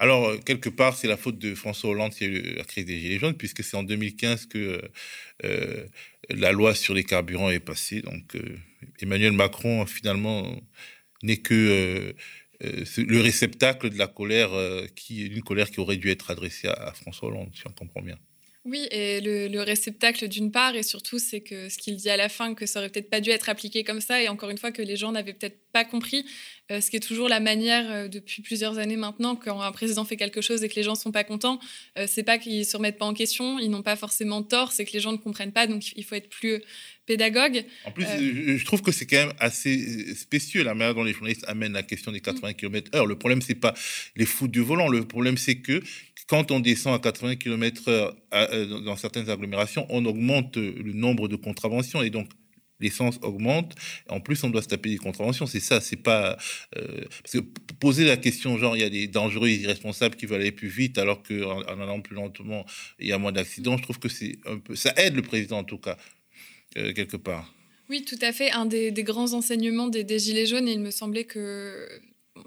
[0.00, 2.86] Alors, euh, quelque part, c'est la faute de François Hollande qui a eu la crise
[2.86, 4.80] des Gilets jaunes, puisque c'est en 2015 que euh,
[5.44, 5.86] euh,
[6.30, 8.00] la loi sur les carburants est passée.
[8.00, 8.34] Donc,
[9.00, 10.58] Emmanuel Macron, finalement,
[11.22, 12.14] n'est que
[12.60, 14.50] le réceptacle de la colère,
[14.94, 18.18] qui, d'une colère qui aurait dû être adressée à François Hollande, si on comprend bien.
[18.66, 22.28] Oui, et le, réceptacle d'une part, et surtout, c'est que ce qu'il dit à la
[22.28, 24.70] fin, que ça aurait peut-être pas dû être appliqué comme ça, et encore une fois,
[24.70, 26.26] que les gens n'avaient peut-être pas compris,
[26.78, 30.16] ce qui est toujours la manière euh, depuis plusieurs années maintenant, quand un président fait
[30.16, 31.58] quelque chose et que les gens sont pas contents,
[31.98, 34.84] euh, c'est pas qu'ils se remettent pas en question, ils n'ont pas forcément tort, c'est
[34.84, 36.62] que les gens ne comprennent pas, donc il faut être plus
[37.06, 37.64] pédagogue.
[37.84, 41.44] En plus, je trouve que c'est quand même assez spécieux la manière dont les journalistes
[41.48, 43.04] amènent la question des 80 km/h.
[43.04, 43.74] Le problème, c'est pas
[44.14, 45.82] les fous du volant, le problème, c'est que
[46.28, 52.02] quand on descend à 80 km/h dans certaines agglomérations, on augmente le nombre de contraventions
[52.02, 52.28] et donc
[52.80, 53.74] l'essence augmente.
[54.08, 55.46] En plus, on doit se taper des contraventions.
[55.46, 56.36] C'est ça, c'est pas.
[56.76, 57.38] Euh, parce que
[57.78, 60.98] poser la question, genre, il y a des dangereux irresponsables qui veulent aller plus vite
[60.98, 62.64] alors qu'en en allant plus lentement,
[62.98, 63.76] il y a moins d'accidents.
[63.76, 64.74] Je trouve que c'est un peu.
[64.74, 65.96] Ça aide le président, en tout cas,
[66.76, 67.54] euh, quelque part.
[67.88, 68.52] Oui, tout à fait.
[68.52, 71.88] Un des, grands enseignements des, des, Gilets jaunes, il me semblait que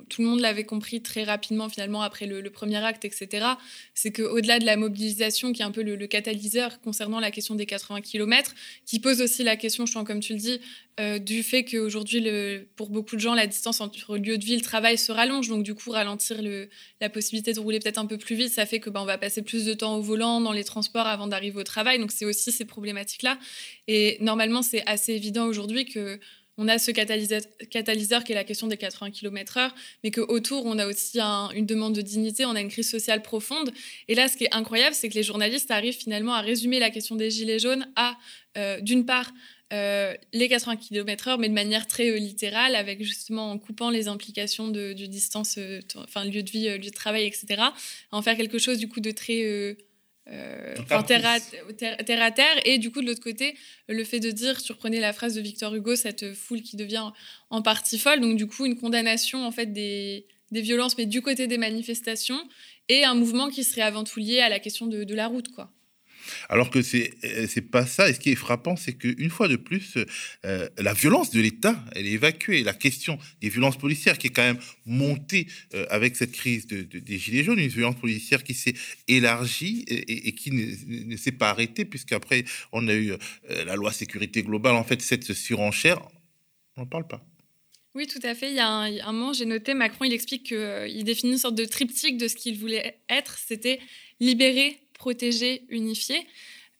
[0.09, 3.45] tout le monde l'avait compris très rapidement finalement après le, premier acte, etc.
[3.93, 7.65] C'est qu'au-delà de la mobilisation, qui est un peu le, catalyseur concernant la question des
[7.65, 8.53] 80 km,
[8.85, 10.59] qui pose aussi la question, je comme tu le dis,
[10.99, 12.23] euh, du fait qu'aujourd'hui,
[12.75, 15.47] pour beaucoup de gens, la distance entre lieu de vie et travail se rallonge.
[15.47, 16.41] Donc du coup, ralentir
[17.01, 19.17] la possibilité de rouler peut-être un peu plus vite, ça fait que ben, on va
[19.17, 21.99] passer plus de temps au volant, dans les transports avant d'arriver au travail.
[21.99, 23.39] Donc c'est aussi ces problématiques-là.
[23.87, 26.19] Et normalement, c'est assez évident aujourd'hui que
[26.57, 29.71] on a ce catalyseur, qui est la question des 80 km/h,
[30.03, 33.71] mais qu'autour, on a aussi une demande de dignité, on a une crise sociale profonde.
[34.07, 36.89] Et là, ce qui est incroyable, c'est que les journalistes arrivent finalement à résumer la
[36.91, 38.17] question des Gilets jaunes à,
[38.57, 39.31] euh, d'une part,
[39.71, 44.07] euh, les 80 km/h, mais de manière très euh, littérale, avec justement en coupant les
[44.07, 45.57] implications de, du distance,
[45.97, 47.63] enfin lieu de vie, lieu de travail, etc.
[48.11, 49.75] en faire quelque chose du coup de très
[50.29, 50.75] euh,
[51.07, 53.55] terre, à, terre, Et du coup, de l'autre côté,
[53.89, 57.11] le fait de dire, surprenez la phrase de Victor Hugo, cette foule qui devient
[57.49, 58.21] en partie folle.
[58.21, 62.41] Donc, du coup, une condamnation en fait des, des violences, mais du côté des manifestations,
[62.89, 65.49] et un mouvement qui serait avant tout lié à la question de, de la route,
[65.49, 65.71] quoi.
[66.49, 68.09] Alors que c'est euh, c'est pas ça.
[68.09, 69.97] Et ce qui est frappant, c'est qu'une fois de plus,
[70.45, 72.63] euh, la violence de l'État, elle est évacuée.
[72.63, 76.81] La question des violences policières qui est quand même montée euh, avec cette crise de,
[76.81, 78.73] des Gilets jaunes, une violence policière qui s'est
[79.07, 83.13] élargie et, qui ne, s'est pas arrêtée, puisqu'après, on a eu
[83.49, 84.75] la loi sécurité globale.
[84.75, 86.01] En fait, cette surenchère,
[86.75, 87.25] on n'en parle pas.
[87.95, 88.49] Oui, tout à fait.
[88.49, 91.55] Il y a un, un moment, j'ai noté, Macron, il explique qu'il définit une sorte
[91.55, 93.37] de triptyque de ce qu'il voulait être.
[93.37, 93.79] C'était
[94.19, 96.25] libérer, protéger, unifier.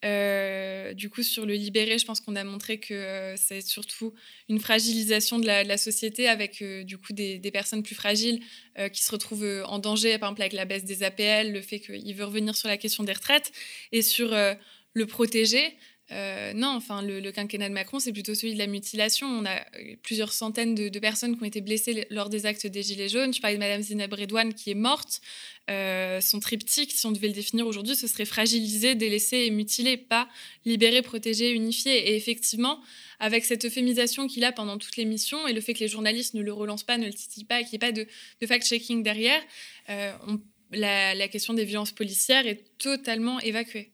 [0.04, 4.14] Euh, du coup, sur le libéré, je pense qu'on a montré que euh, c'est surtout
[4.50, 8.42] une fragilisation de la, société avec euh, du coup des, personnes plus fragiles
[8.92, 12.16] qui se retrouvent en danger, par exemple avec la baisse des APL, le fait qu'il
[12.16, 13.52] veut revenir sur la question des retraites
[13.92, 14.36] et sur
[14.94, 15.78] le protéger.
[16.12, 19.28] Euh, non, enfin, le, quinquennat de Macron, c'est plutôt celui de la mutilation.
[19.28, 22.84] On a euh, plusieurs centaines de, personnes qui ont été blessées lors des actes des
[22.84, 23.34] Gilets jaunes.
[23.34, 25.22] Je parlais de Madame Zineb Redouane qui est morte.
[25.70, 29.96] Euh, son triptyque, si on devait le définir aujourd'hui, ce serait fragilisé, délaissé et mutilé,
[29.96, 30.28] pas
[30.66, 32.10] libéré, protégé, unifié.
[32.10, 32.82] Et effectivement,
[33.20, 36.34] avec cette euphémisation qu'il a pendant toutes les missions et le fait que les journalistes
[36.34, 38.08] ne le relancent pas, ne le titillent pas, qu'il n'y ait pas de,
[38.46, 39.42] fact-checking derrière,
[40.74, 43.93] la question des violences policières est totalement évacuée.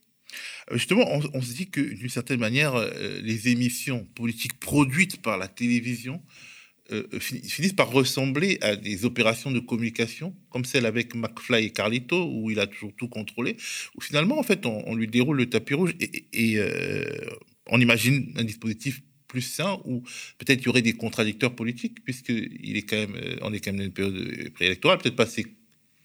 [0.72, 5.38] Euh, justement, on, se dit que d'une certaine manière, euh, les émissions politiques produites par
[5.38, 6.22] la télévision
[6.92, 12.30] euh, finissent par ressembler à des opérations de communication, comme celle avec McFly et Carlito,
[12.32, 13.58] où il a toujours tout contrôlé,
[13.96, 16.60] où finalement, en fait, on, lui déroule le tapis rouge et,
[17.72, 20.02] on imagine un dispositif plus sain où
[20.40, 23.78] peut-être il y aurait des contradicteurs politiques, puisqu'il est quand même, on est quand même
[23.78, 25.28] dans une période préélectorale, peut-être pas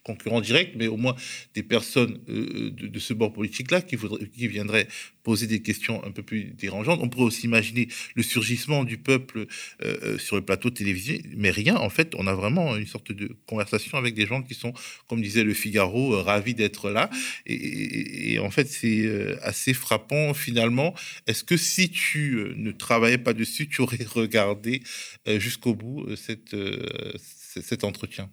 [0.05, 1.17] concurrents directs, mais au moins
[1.55, 3.97] des personnes euh, de, ce bord politique-là qui,
[4.33, 4.87] qui viendraient
[5.23, 7.01] poser des questions un peu plus dérangeantes.
[7.03, 9.47] On pourrait aussi imaginer le surgissement du peuple
[9.83, 11.77] euh, euh, sur le plateau télévisé, mais rien.
[11.77, 14.75] En fait, on a vraiment une sorte de conversation avec des gens qui sont,
[15.09, 17.09] comme disait le Figaro, ravis d'être là.
[17.47, 19.09] Et, en fait, c'est
[19.41, 20.95] assez frappant finalement.
[21.27, 24.83] Est-ce que si tu ne travaillais pas dessus, tu aurais regardé
[25.27, 28.29] jusqu'au bout cet entretien?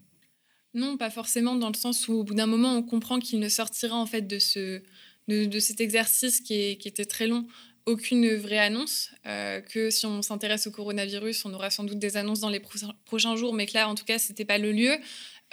[0.74, 3.50] Non, pas forcément, dans le sens où au bout d'un moment, on comprend qu'il ne
[3.50, 4.82] sortira en fait de, ce,
[5.28, 7.46] de, cet exercice qui, qui, était très long
[7.86, 12.18] aucune vraie annonce, euh, que si on s'intéresse au coronavirus, on aura sans doute des
[12.18, 12.62] annonces dans les
[13.06, 14.98] prochains jours, mais que là, en tout cas, ce n'était pas le lieu.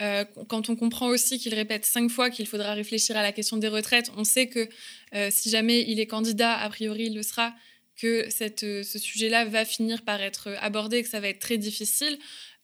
[0.01, 3.57] Euh, quand on comprend aussi qu'il répète cinq fois qu'il faudra réfléchir à la question
[3.57, 4.69] des retraites, on sait que
[5.15, 7.53] euh, si jamais il est candidat, a priori il le sera,
[7.97, 11.57] que cette, ce sujet-là va finir par être abordé et que ça va être très
[11.57, 12.17] difficile.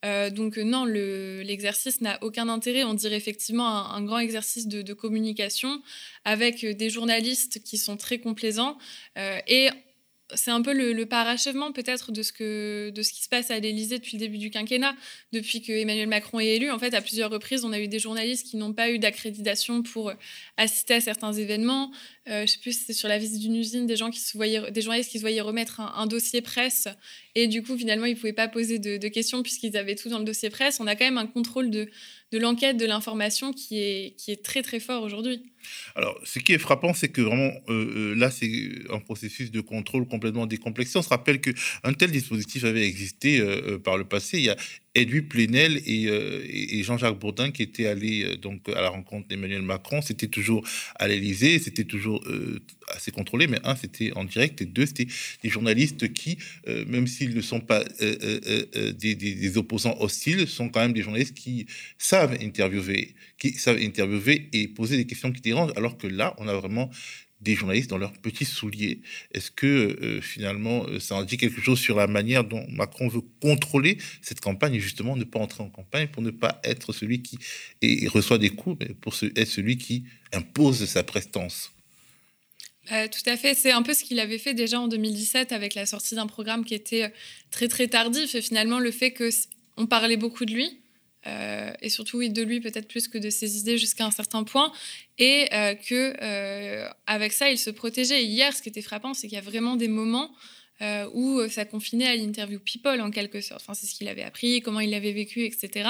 [0.05, 2.83] Euh, donc non, l'exercice n'a aucun intérêt.
[2.83, 5.81] On dirait effectivement un, grand exercice de, communication
[6.23, 8.77] avec des journalistes qui sont très complaisants
[9.17, 9.69] euh, et
[10.33, 13.59] c'est un peu le, parachèvement peut-être de ce que de ce qui se passe à
[13.59, 14.95] l'Élysée depuis le début du quinquennat,
[15.31, 16.71] depuis que Emmanuel Macron est élu.
[16.71, 19.83] En fait, à plusieurs reprises, on a eu des journalistes qui n'ont pas eu d'accréditation
[19.83, 20.11] pour
[20.57, 21.91] assister à certains événements.
[22.27, 24.71] Euh, je sais plus, c'était sur la visite d'une usine, des gens qui se voyaient,
[24.71, 26.87] des journalistes qui se voyaient remettre un, dossier presse
[27.33, 30.19] et du coup finalement ils pouvaient pas poser de, de questions puisqu'ils avaient tout dans
[30.19, 30.79] le dossier presse.
[30.79, 31.89] On a quand même un contrôle de
[32.31, 35.43] de l'enquête, de l'information qui est, qui est très très fort aujourd'hui.
[35.95, 39.61] Alors, ce qui est frappant, c'est que vraiment, euh, euh, là, c'est un processus de
[39.61, 40.97] contrôle complètement décomplexé.
[40.97, 44.37] On se rappelle qu'un tel dispositif avait existé euh, par le passé.
[44.37, 44.57] Il y a
[44.93, 50.01] Edwy Plenel et, Jean-Jacques Bourdin qui étaient allés donc à la rencontre d'Emmanuel Macron.
[50.01, 52.23] C'était toujours à l'Élysée, c'était toujours
[52.87, 55.07] assez contrôlé, mais un, c'était en direct, et deux, c'était
[55.43, 56.37] des journalistes qui,
[56.87, 61.65] même s'ils ne sont pas des, opposants hostiles, sont quand même des journalistes qui
[61.97, 66.47] savent interviewer, qui savent interviewer et poser des questions qui dérangent, alors que là, on
[66.47, 66.89] a vraiment
[67.41, 69.01] des journalistes dans leurs petits souliers.
[69.33, 73.07] Est-ce que euh, finalement, euh, ça en dit quelque chose sur la manière dont Macron
[73.07, 76.93] veut contrôler cette campagne et justement ne pas entrer en campagne pour ne pas être
[76.93, 77.37] celui qui
[78.07, 81.75] reçoit des coups, mais pour être celui qui impose sa prestance?
[82.89, 83.55] Bah, tout à fait.
[83.55, 86.63] C'est un peu ce qu'il avait fait déjà en 2017 avec la sortie d'un programme
[86.63, 87.09] qui était euh,
[87.51, 89.29] très très tardif et finalement le fait que
[89.77, 90.81] on parlait beaucoup de lui,
[91.27, 94.43] euh, et surtout oui, de lui peut-être plus que de ses idées jusqu'à un certain
[94.43, 94.71] point,
[95.17, 98.23] et euh, que euh, avec ça il se protégeait.
[98.23, 100.31] hier, ce qui était frappant, c'est qu'il y a vraiment des moments
[101.13, 103.61] où ça confinait à l'interview People en quelque sorte.
[103.61, 105.89] Enfin, c'est ce qu'il avait appris, comment il l'avait vécu, etc.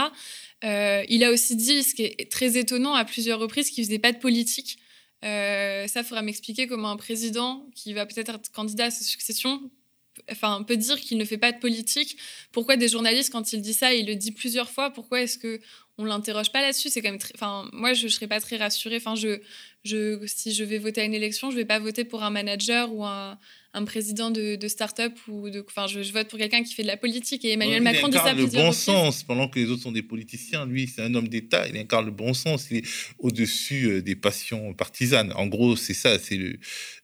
[0.61, 4.11] il a aussi dit, ce qui est très étonnant à plusieurs reprises, qu'il faisait pas
[4.11, 4.77] de politique.
[5.23, 9.71] ça, faudra m'expliquer comment un président qui va peut-être être candidat à sa succession
[10.31, 12.17] enfin, peut dire qu'il ne fait pas de politique.
[12.51, 15.59] Pourquoi des journalistes, quand il dit ça, il le dit plusieurs fois, pourquoi est-ce que
[15.97, 16.89] on l'interroge pas là-dessus?
[16.89, 18.97] C'est quand même, enfin, moi, je, ne serais pas très rassurée.
[18.97, 19.39] Enfin, je,
[19.85, 22.93] je, si je vais voter à une élection, je vais pas voter pour un manager
[22.93, 23.37] ou un,
[23.75, 25.63] un président de, de start-up ou de.
[25.67, 27.43] Enfin, je, vote pour quelqu'un qui fait de la politique.
[27.43, 30.65] Et Emmanuel Macron dit ça le bon sens, pendant que les autres sont des politiciens.
[30.65, 31.67] Lui, c'est un homme d'État.
[31.67, 32.67] Il incarne le bon sens.
[32.71, 32.87] Il est
[33.19, 35.33] au-dessus euh, des passions partisanes.
[35.35, 36.17] En gros, c'est ça.
[36.17, 36.57] C'est le,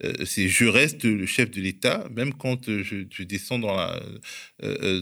[0.06, 4.02] euh, c'est je reste le chef de l'État, même quand euh, je, descends dans la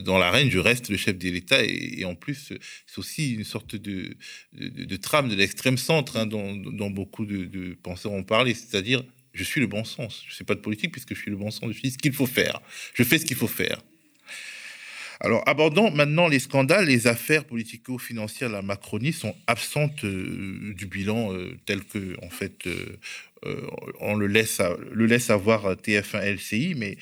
[0.03, 1.63] dans l'arène, je reste le chef de l'État.
[1.63, 2.53] Et, en plus,
[2.88, 4.17] c'est aussi une sorte de
[4.53, 9.03] de, trame de l'extrême centre hein, dont, dont, beaucoup de, de penseurs ont parlé, c'est-à-dire
[9.34, 10.24] je suis le bon sens.
[10.28, 11.72] Je ne sais pas de politique puisque je suis le bon sens.
[11.72, 12.61] Je fais ce qu'il faut faire.
[12.93, 13.82] Je fais ce qu'il faut faire.
[15.22, 16.86] Alors, abordons maintenant les scandales.
[16.86, 22.30] Les affaires politico-financières de la Macronie sont absentes euh, du bilan euh, tel que, en
[22.30, 23.67] fait, euh,
[23.99, 24.61] on le laisse,
[24.91, 26.97] le laisse avoir TF1 LCI, mais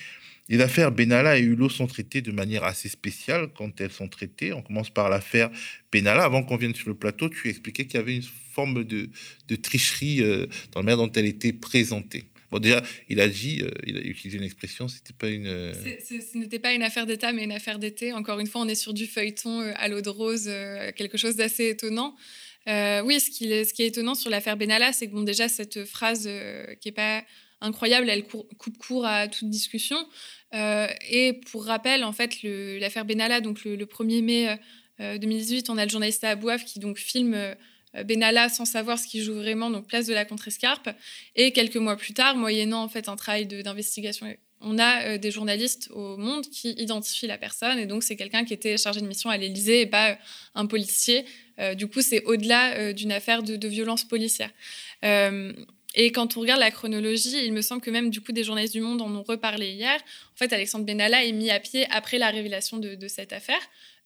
[0.50, 4.54] les affaires Benalla et Hulot sont traitées de manière assez spéciale quand elles sont traitées.
[4.54, 5.50] On commence par l'affaire
[5.92, 6.24] Benalla.
[6.24, 8.24] Avant qu'on vienne sur le plateau, tu expliquais qu'il y avait une
[8.54, 9.10] forme de,
[9.62, 12.26] tricherie euh, dans la manière dont elle était présentée.
[12.50, 15.48] Bon, déjà, il a dit, euh, il a utilisé une expression, c'était pas une.
[15.48, 18.14] Euh, ce n'était pas une affaire d'État, mais une affaire d'été.
[18.14, 20.50] Encore une fois, on est sur du feuilleton à l'eau de rose,
[20.96, 22.16] quelque chose d'assez étonnant.
[22.68, 25.50] oui, ce qui, est, ce qui est étonnant sur l'affaire Benalla, c'est que bon, déjà,
[25.50, 26.30] cette phrase
[26.80, 27.26] qui est pas
[27.62, 29.98] incroyable, elle coupe court à toute discussion.
[30.54, 34.60] Euh, et pour rappel, en fait, l'affaire Benalla, donc le, 1er mai
[35.00, 37.56] 2018, euh, on a le journaliste Abouaf qui donc filme euh,
[38.04, 40.90] Benalla sans savoir ce qu'il joue vraiment, donc place de la contre-escarpe.
[41.36, 44.28] Et quelques mois plus tard, moyennant en fait un travail d'investigation,
[44.60, 47.78] on a des journalistes au monde qui identifient la personne.
[47.78, 50.18] Et donc, c'est quelqu'un qui était chargé de mission à l'Élysée et pas
[50.56, 51.26] un policier.
[51.76, 54.50] du coup, c'est au-delà d'une affaire de, violence policière.
[55.96, 58.74] Et quand on regarde la chronologie, il me semble que même du coup des journalistes
[58.74, 60.00] du Monde en ont reparlé hier.
[60.34, 63.62] En fait, Alexandre Benalla est mis à pied après la révélation de, cette affaire.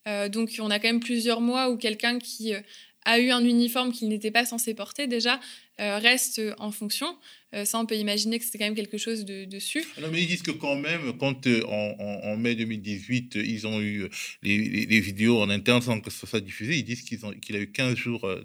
[0.07, 2.61] Euh, donc on a quand même plusieurs mois où quelqu'un qui euh,
[3.05, 5.39] a eu un uniforme qu'il n'était pas censé porter déjà,
[5.79, 7.17] reste en fonction.
[7.53, 9.83] Euh, ça, on peut imaginer que c'était quand même quelque chose de, dessus.
[10.01, 14.07] Non, mais ils disent que quand même, quand euh, en, mai 2018, ils ont eu
[14.41, 17.95] les, vidéos en interne sans que ce soit diffusé, ils disent qu'il a eu 15
[17.95, 18.41] jours euh,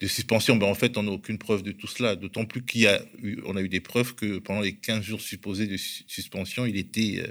[0.00, 0.56] de, suspension.
[0.56, 3.42] Ben, en fait, on n'a aucune preuve de tout cela, d'autant plus qu'on a, eu,
[3.54, 7.22] a eu des preuves que pendant les 15 jours supposés de suspension, il, était,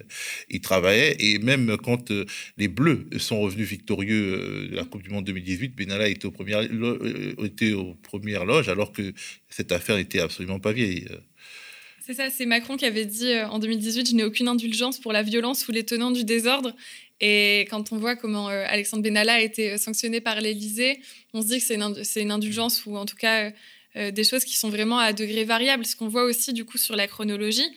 [0.49, 1.15] il travaillait.
[1.19, 2.11] Et même quand
[2.57, 6.55] les Bleus sont revenus victorieux de la Coupe du Monde 2018, Benalla était, au premier,
[7.43, 9.13] était aux premières loges, alors que
[9.55, 11.07] cette affaire n'était absolument pas vieille.
[12.05, 15.13] C'est ça, c'est Macron qui avait dit euh, en 2018 Je n'ai aucune indulgence pour
[15.13, 16.75] la violence ou les tenants du désordre.
[17.21, 20.99] Et quand on voit comment euh, Alexandre Benalla a été euh, sanctionné par l'Élysée,
[21.33, 21.63] on se dit que
[22.03, 23.51] c'est une, indulgence ou en tout cas
[23.95, 25.85] des choses qui sont vraiment à degré variable.
[25.85, 27.69] Ce qu'on voit aussi du coup sur la chronologie,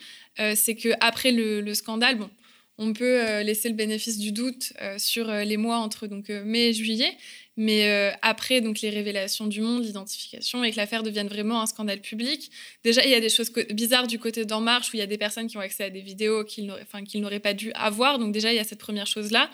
[0.55, 2.29] c'est qu'après le, le scandale, bon,
[2.77, 7.13] on peut laisser le bénéfice du doute sur les mois entre donc, mai et juillet,
[7.59, 11.65] mais euh, après, donc les révélations du monde, l'identification, et que l'affaire devienne vraiment un
[11.65, 12.49] scandale public.
[12.85, 15.07] Déjà, il y a des choses bizarres du côté d'En Marche, où il y a
[15.07, 16.71] des personnes qui ont accès à des vidéos qu'ils
[17.15, 18.17] n'auraient pas dû avoir.
[18.17, 19.49] Donc déjà, il y a cette première chose-là.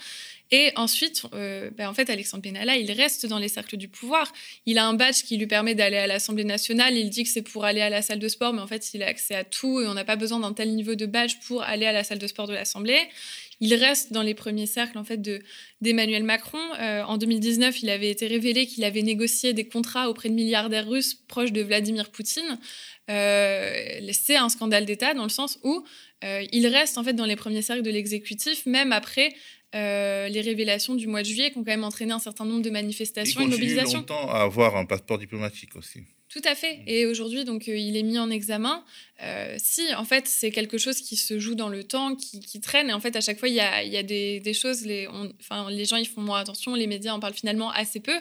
[0.51, 4.31] Et ensuite, euh, ben, en fait, Alexandre Benalla, il reste dans les cercles du pouvoir.
[4.67, 6.95] Il a un badge qui lui permet d'aller à l'Assemblée nationale.
[6.95, 9.01] Il dit que c'est pour aller à la salle de sport, mais en fait, il
[9.01, 11.63] a accès à tout et on n'a pas besoin d'un tel niveau de badge pour
[11.63, 12.99] aller à la salle de sport de l'Assemblée.
[13.59, 15.21] Il reste dans les premiers cercles en fait
[15.81, 16.59] d'Emmanuel Macron.
[16.79, 20.87] Euh, en 2019, il avait été révélé qu'il avait négocié des contrats auprès de milliardaires
[20.87, 22.59] russes proches de Vladimir Poutine.
[23.09, 25.83] Euh, c'est un scandale d'État dans le sens où
[26.23, 29.33] euh, il reste en fait dans les premiers cercles de l'exécutif, même après
[29.73, 32.69] les révélations du mois de juillet qui ont quand même entraîné un certain nombre de
[32.69, 33.99] manifestations et de mobilisations.
[33.99, 35.99] longtemps à avoir un passeport diplomatique aussi.
[36.35, 36.81] Tout à fait.
[36.85, 38.83] Et aujourd'hui, donc, euh, il est mis en examen.
[39.23, 42.89] Euh, si, en fait, c'est quelque chose qui se joue dans le temps, qui, traîne.
[42.89, 44.85] Et en fait, à chaque fois, il y a, y a des, des, choses.
[44.85, 45.07] Les,
[45.39, 46.75] enfin, les gens, ils font moins attention.
[46.75, 48.19] Les médias en parlent finalement assez peu.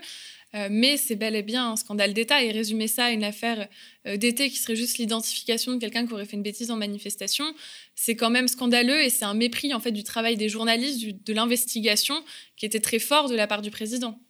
[0.55, 2.41] Euh, mais c'est bel et bien un scandale d'État.
[2.45, 3.67] Et résumer ça à une affaire
[4.05, 7.53] d'été qui serait juste l'identification de quelqu'un qui aurait fait une bêtise en manifestation,
[7.97, 9.03] c'est quand même scandaleux.
[9.03, 12.23] Et c'est un mépris, en fait, du travail des journalistes, de l'investigation,
[12.57, 14.21] qui était très fort de la part du président.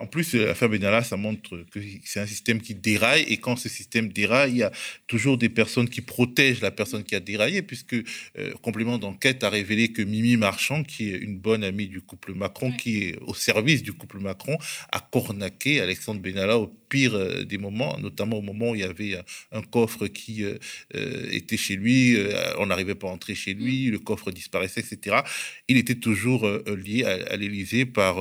[0.00, 3.22] En plus, l'affaire Benalla, ça montre que c'est un système qui déraille.
[3.28, 4.72] Et quand ce système déraille, il y a
[5.06, 9.50] toujours des personnes qui protègent la personne qui a déraillé, puisque euh, complément d'enquête a
[9.50, 13.34] révélé que Mimi Marchand, qui est une bonne amie du couple Macron, qui est au
[13.34, 14.56] service du couple Macron,
[14.90, 18.84] a cornaqué Alexandre Benalla au pire euh, des moments, notamment au moment où il y
[18.84, 19.16] avait
[19.52, 20.58] un coffre qui euh,
[21.30, 22.18] était chez lui,
[22.58, 23.92] on n'arrivait pas à entrer chez lui, mm.
[23.92, 25.20] le coffre disparaissait, etc.
[25.68, 28.16] Il était toujours lié à, l'Élysée par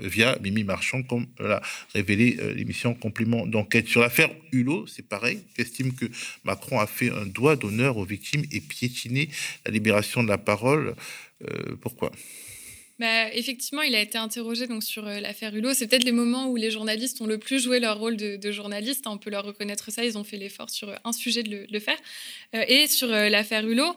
[0.00, 0.96] via Mimi Marchand
[1.38, 1.62] l'a
[1.94, 3.88] révélé euh, l'émission Complément d'enquête.
[3.88, 5.40] Sur l'affaire Hulot, c'est pareil.
[5.56, 6.06] J'estime que
[6.44, 9.28] Macron a fait un doigt d'honneur aux victimes et piétiné
[9.64, 10.94] la libération de la parole.
[11.42, 12.10] Euh, pourquoi?
[12.98, 15.74] Bah, effectivement, il a été interrogé donc, sur euh, l'affaire Hulot.
[15.74, 18.52] C'est peut-être les moments où les journalistes ont le plus joué leur rôle de, de
[18.52, 19.06] journaliste.
[19.06, 20.04] On peut leur reconnaître ça.
[20.04, 21.98] Ils ont fait l'effort sur un sujet de le, faire.
[22.54, 23.94] et sur l'affaire Hulot,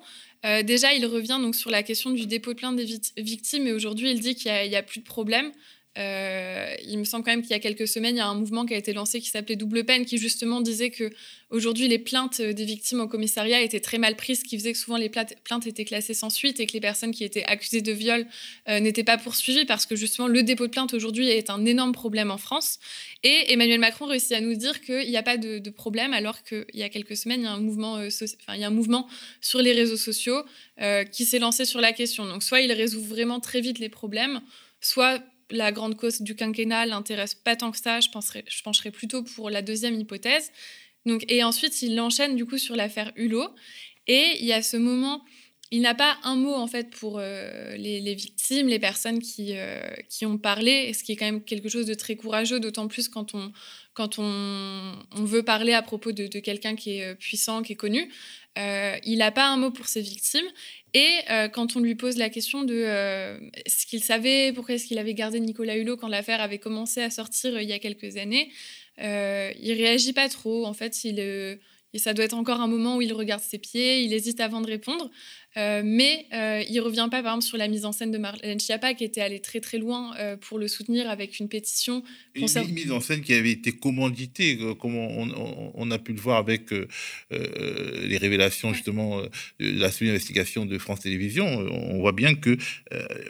[0.63, 3.67] déjà, il revient donc sur la question du dépôt de plainte des victimes.
[3.67, 5.51] Et aujourd'hui, il dit qu'il n'y a, plus de problème.
[5.99, 8.35] Euh, il me semble quand même qu'il y a quelques semaines, il y a un
[8.35, 11.09] mouvement qui a été lancé qui s'appelait Double Peine, qui justement disait que
[11.49, 14.77] aujourd'hui les plaintes des victimes au commissariat étaient très mal prises, ce qui faisait que
[14.77, 17.91] souvent les plaintes étaient classées sans suite et que les personnes qui étaient accusées de
[17.91, 18.25] viol
[18.69, 21.91] euh, n'étaient pas poursuivies parce que justement le dépôt de plainte aujourd'hui est un énorme
[21.91, 22.79] problème en France.
[23.23, 26.65] Et Emmanuel Macron réussit à nous dire qu'il n'y a pas de, problème alors qu'il
[26.73, 28.09] y a quelques semaines, euh,
[28.55, 29.07] il y a un mouvement
[29.41, 30.43] sur les réseaux sociaux
[31.11, 32.25] qui s'est lancé sur la question.
[32.25, 34.41] Donc soit il résout vraiment très vite les problèmes,
[34.79, 37.99] soit la grande cause du quinquennat l'intéresse pas tant que ça.
[37.99, 40.51] Je, penserais, je pencherais plutôt pour la deuxième hypothèse.
[41.05, 43.49] Donc, et ensuite, il enchaîne du coup sur l'affaire Hulot.
[44.07, 45.23] Et il y a ce moment,
[45.71, 49.79] il n'a pas un mot en fait pour euh, les, victimes, les personnes qui, euh,
[50.09, 53.07] qui ont parlé, ce qui est quand même quelque chose de très courageux, d'autant plus
[53.07, 53.51] quand on,
[53.93, 57.75] quand on, on veut parler à propos de, quelqu'un qui est euh, puissant, qui est
[57.75, 58.11] connu.
[58.57, 60.47] il n'a pas un mot pour ses victimes.
[60.93, 63.37] Et euh, quand on lui pose la question de euh,
[63.67, 67.11] ce qu'il savait, pourquoi est-ce qu'il avait gardé Nicolas Hulot quand l'affaire avait commencé à
[67.11, 68.51] sortir euh, il y a quelques années,
[68.97, 70.65] il réagit pas trop.
[70.65, 71.59] En fait, il,
[71.97, 74.67] ça doit être encore un moment où il regarde ses pieds, il hésite avant de
[74.67, 75.09] répondre.
[75.57, 78.59] Euh, mais euh, il revient pas, par exemple, sur la mise en scène de Marlène
[78.59, 82.03] Schiappa, qui était allée très très loin euh, pour le soutenir avec une pétition.
[82.35, 86.69] Une mise en scène qui avait été commanditée, comme on, a pu le voir avec
[87.31, 89.21] les révélations justement
[89.59, 91.45] de la sous-investigation de France Télévisions.
[91.45, 92.57] On voit bien que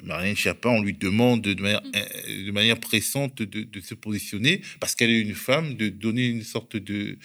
[0.03, 2.45] Marlène Schiappa, on lui demande de manière, mm.
[2.45, 6.43] de manière pressante de, de se positionner parce qu'elle est une femme, de donner une
[6.43, 7.18] sorte de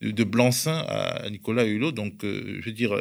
[0.00, 1.92] de, blanc-seing à Nicolas Hulot.
[1.92, 2.92] Donc, je veux dire,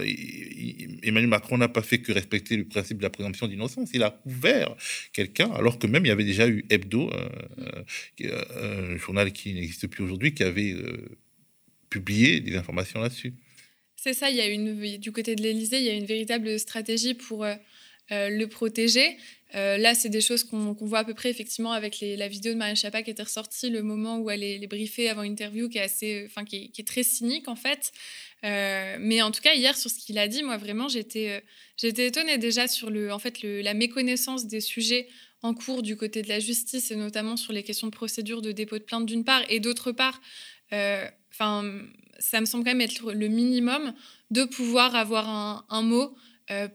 [1.03, 3.89] Emmanuel Macron n'a pas fait que respecter le principe de la présomption d'innocence.
[3.93, 4.75] Il a couvert
[5.13, 7.09] quelqu'un, alors que même il y avait déjà eu Hebdo,
[8.21, 10.75] un journal qui n'existe plus aujourd'hui, qui avait
[11.89, 13.33] publié des informations là-dessus.
[13.95, 16.59] C'est ça, il y a une, du côté de l'Élysée, il y a une véritable
[16.59, 17.45] stratégie pour
[18.09, 19.17] le protéger.
[19.55, 22.57] Euh, là, c'est des choses qu'on voit à peu près effectivement avec la vidéo de
[22.57, 25.79] Marine Chapa qui était ressortie, le moment où elle est, briefée avant une interview, qui
[25.79, 27.91] est assez, enfin, qui est, très cynique en fait.
[28.43, 31.39] Euh, mais en tout cas, hier sur ce qu'il a dit, moi vraiment, j'étais, euh,
[31.77, 35.07] j'étais étonnée déjà sur le, en fait, la méconnaissance des sujets
[35.41, 38.51] en cours du côté de la justice et notamment sur les questions de procédure de
[38.51, 40.21] dépôt de plainte d'une part et d'autre part,
[40.71, 41.63] enfin,
[42.19, 43.93] ça me semble quand même être le minimum
[44.31, 46.15] de pouvoir avoir un, mot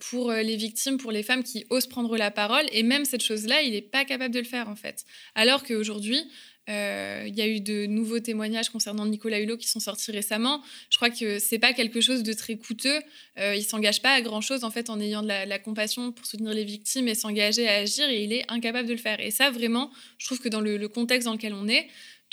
[0.00, 2.64] pour euh, les victimes, pour les femmes qui osent prendre la parole.
[2.72, 5.04] Et même cette chose-là, il n'est pas capable de le faire, en fait.
[5.34, 6.22] Alors qu'aujourd'hui,
[6.70, 10.62] euh, il y a eu de nouveaux témoignages concernant Nicolas Hulot qui sont sortis récemment.
[10.88, 13.00] Je crois que c'est pas quelque chose de très coûteux.
[13.38, 16.24] Euh, il s'engage pas à grand chose en fait en ayant de la, compassion pour
[16.24, 19.20] soutenir les victimes et s'engager à agir et il est incapable de le faire.
[19.20, 21.86] Et ça vraiment, je trouve que dans le contexte dans lequel on est,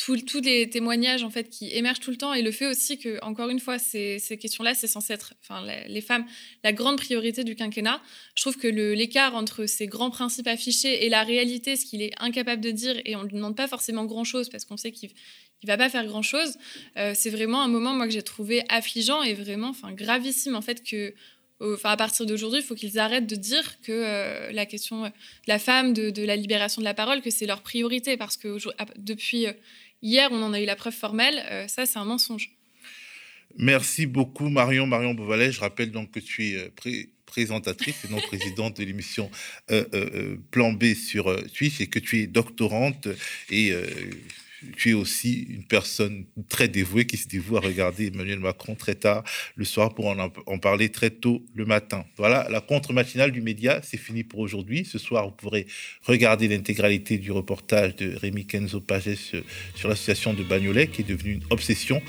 [0.05, 2.33] tous les témoignages en fait qui émergent tout le temps.
[2.33, 6.01] Et le fait aussi que encore une fois ces, questions-là c'est censé être enfin les
[6.01, 6.25] femmes
[6.63, 8.01] la grande priorité du quinquennat.
[8.35, 12.13] Je trouve que l'écart entre ces grands principes affichés et la réalité ce qu'il est
[12.19, 15.09] incapable de dire et on lui demande pas forcément grand chose parce qu'on sait qu'il
[15.63, 16.55] ne va pas faire grand chose
[16.97, 20.61] euh, c'est vraiment un moment moi que j'ai trouvé affligeant et vraiment enfin gravissime en
[20.61, 21.13] fait que
[21.63, 25.11] Enfin, à partir d'aujourd'hui, il faut qu'ils arrêtent de dire que euh, la question de
[25.45, 28.57] la femme, de, la libération de la parole, que c'est leur priorité, parce que
[28.97, 29.53] depuis euh,
[30.01, 31.43] Hier, on en a eu la preuve formelle.
[31.51, 32.51] Euh, ça, c'est un mensonge.
[33.57, 34.87] Merci beaucoup, Marion.
[34.87, 39.29] Marion Beauvalet, je rappelle donc que tu es euh, présentatrice et non présidente de l'émission
[39.69, 43.07] euh, Plan B sur Twitch et que tu es doctorante
[43.49, 43.73] et
[44.77, 48.95] tu es aussi une personne très dévouée qui se dévoue à regarder Emmanuel Macron très
[48.95, 49.23] tard
[49.55, 52.05] le soir pour en, parler très tôt le matin.
[52.17, 54.85] Voilà, la contre-matinale du média, c'est fini pour aujourd'hui.
[54.85, 55.65] Ce soir, vous pourrez
[56.03, 59.01] regarder l'intégralité du reportage de Rémi Kenzo Pages
[59.75, 62.01] sur l'association de Bagnolet qui est devenue une obsession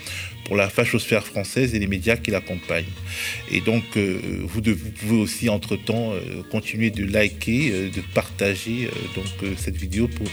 [0.44, 2.84] pour la fachosphère française et les médias qui l'accompagnent.
[3.50, 9.26] Et donc, euh, vous, pouvez aussi, entre-temps, euh, continuer de liker, euh, de partager donc,
[9.56, 10.26] cette vidéo pour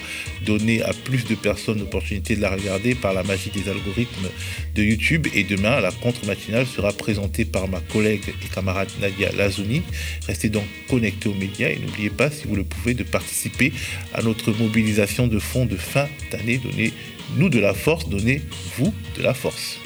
[0.46, 1.82] donner à plus de personnes
[2.18, 4.30] de la regarder par la magie des algorithmes
[4.76, 5.28] de YouTube.
[5.34, 9.84] Et demain, la contre-matinale sera présentée par ma collègue et camarade Nadia Lazouni.
[10.28, 13.72] Restez donc connectés aux médias et n'oubliez pas, si vous le pouvez, de participer
[14.14, 16.58] à notre mobilisation de fonds de fin d'année.
[16.58, 19.80] Donnez-nous de la force, donnez-vous de la force.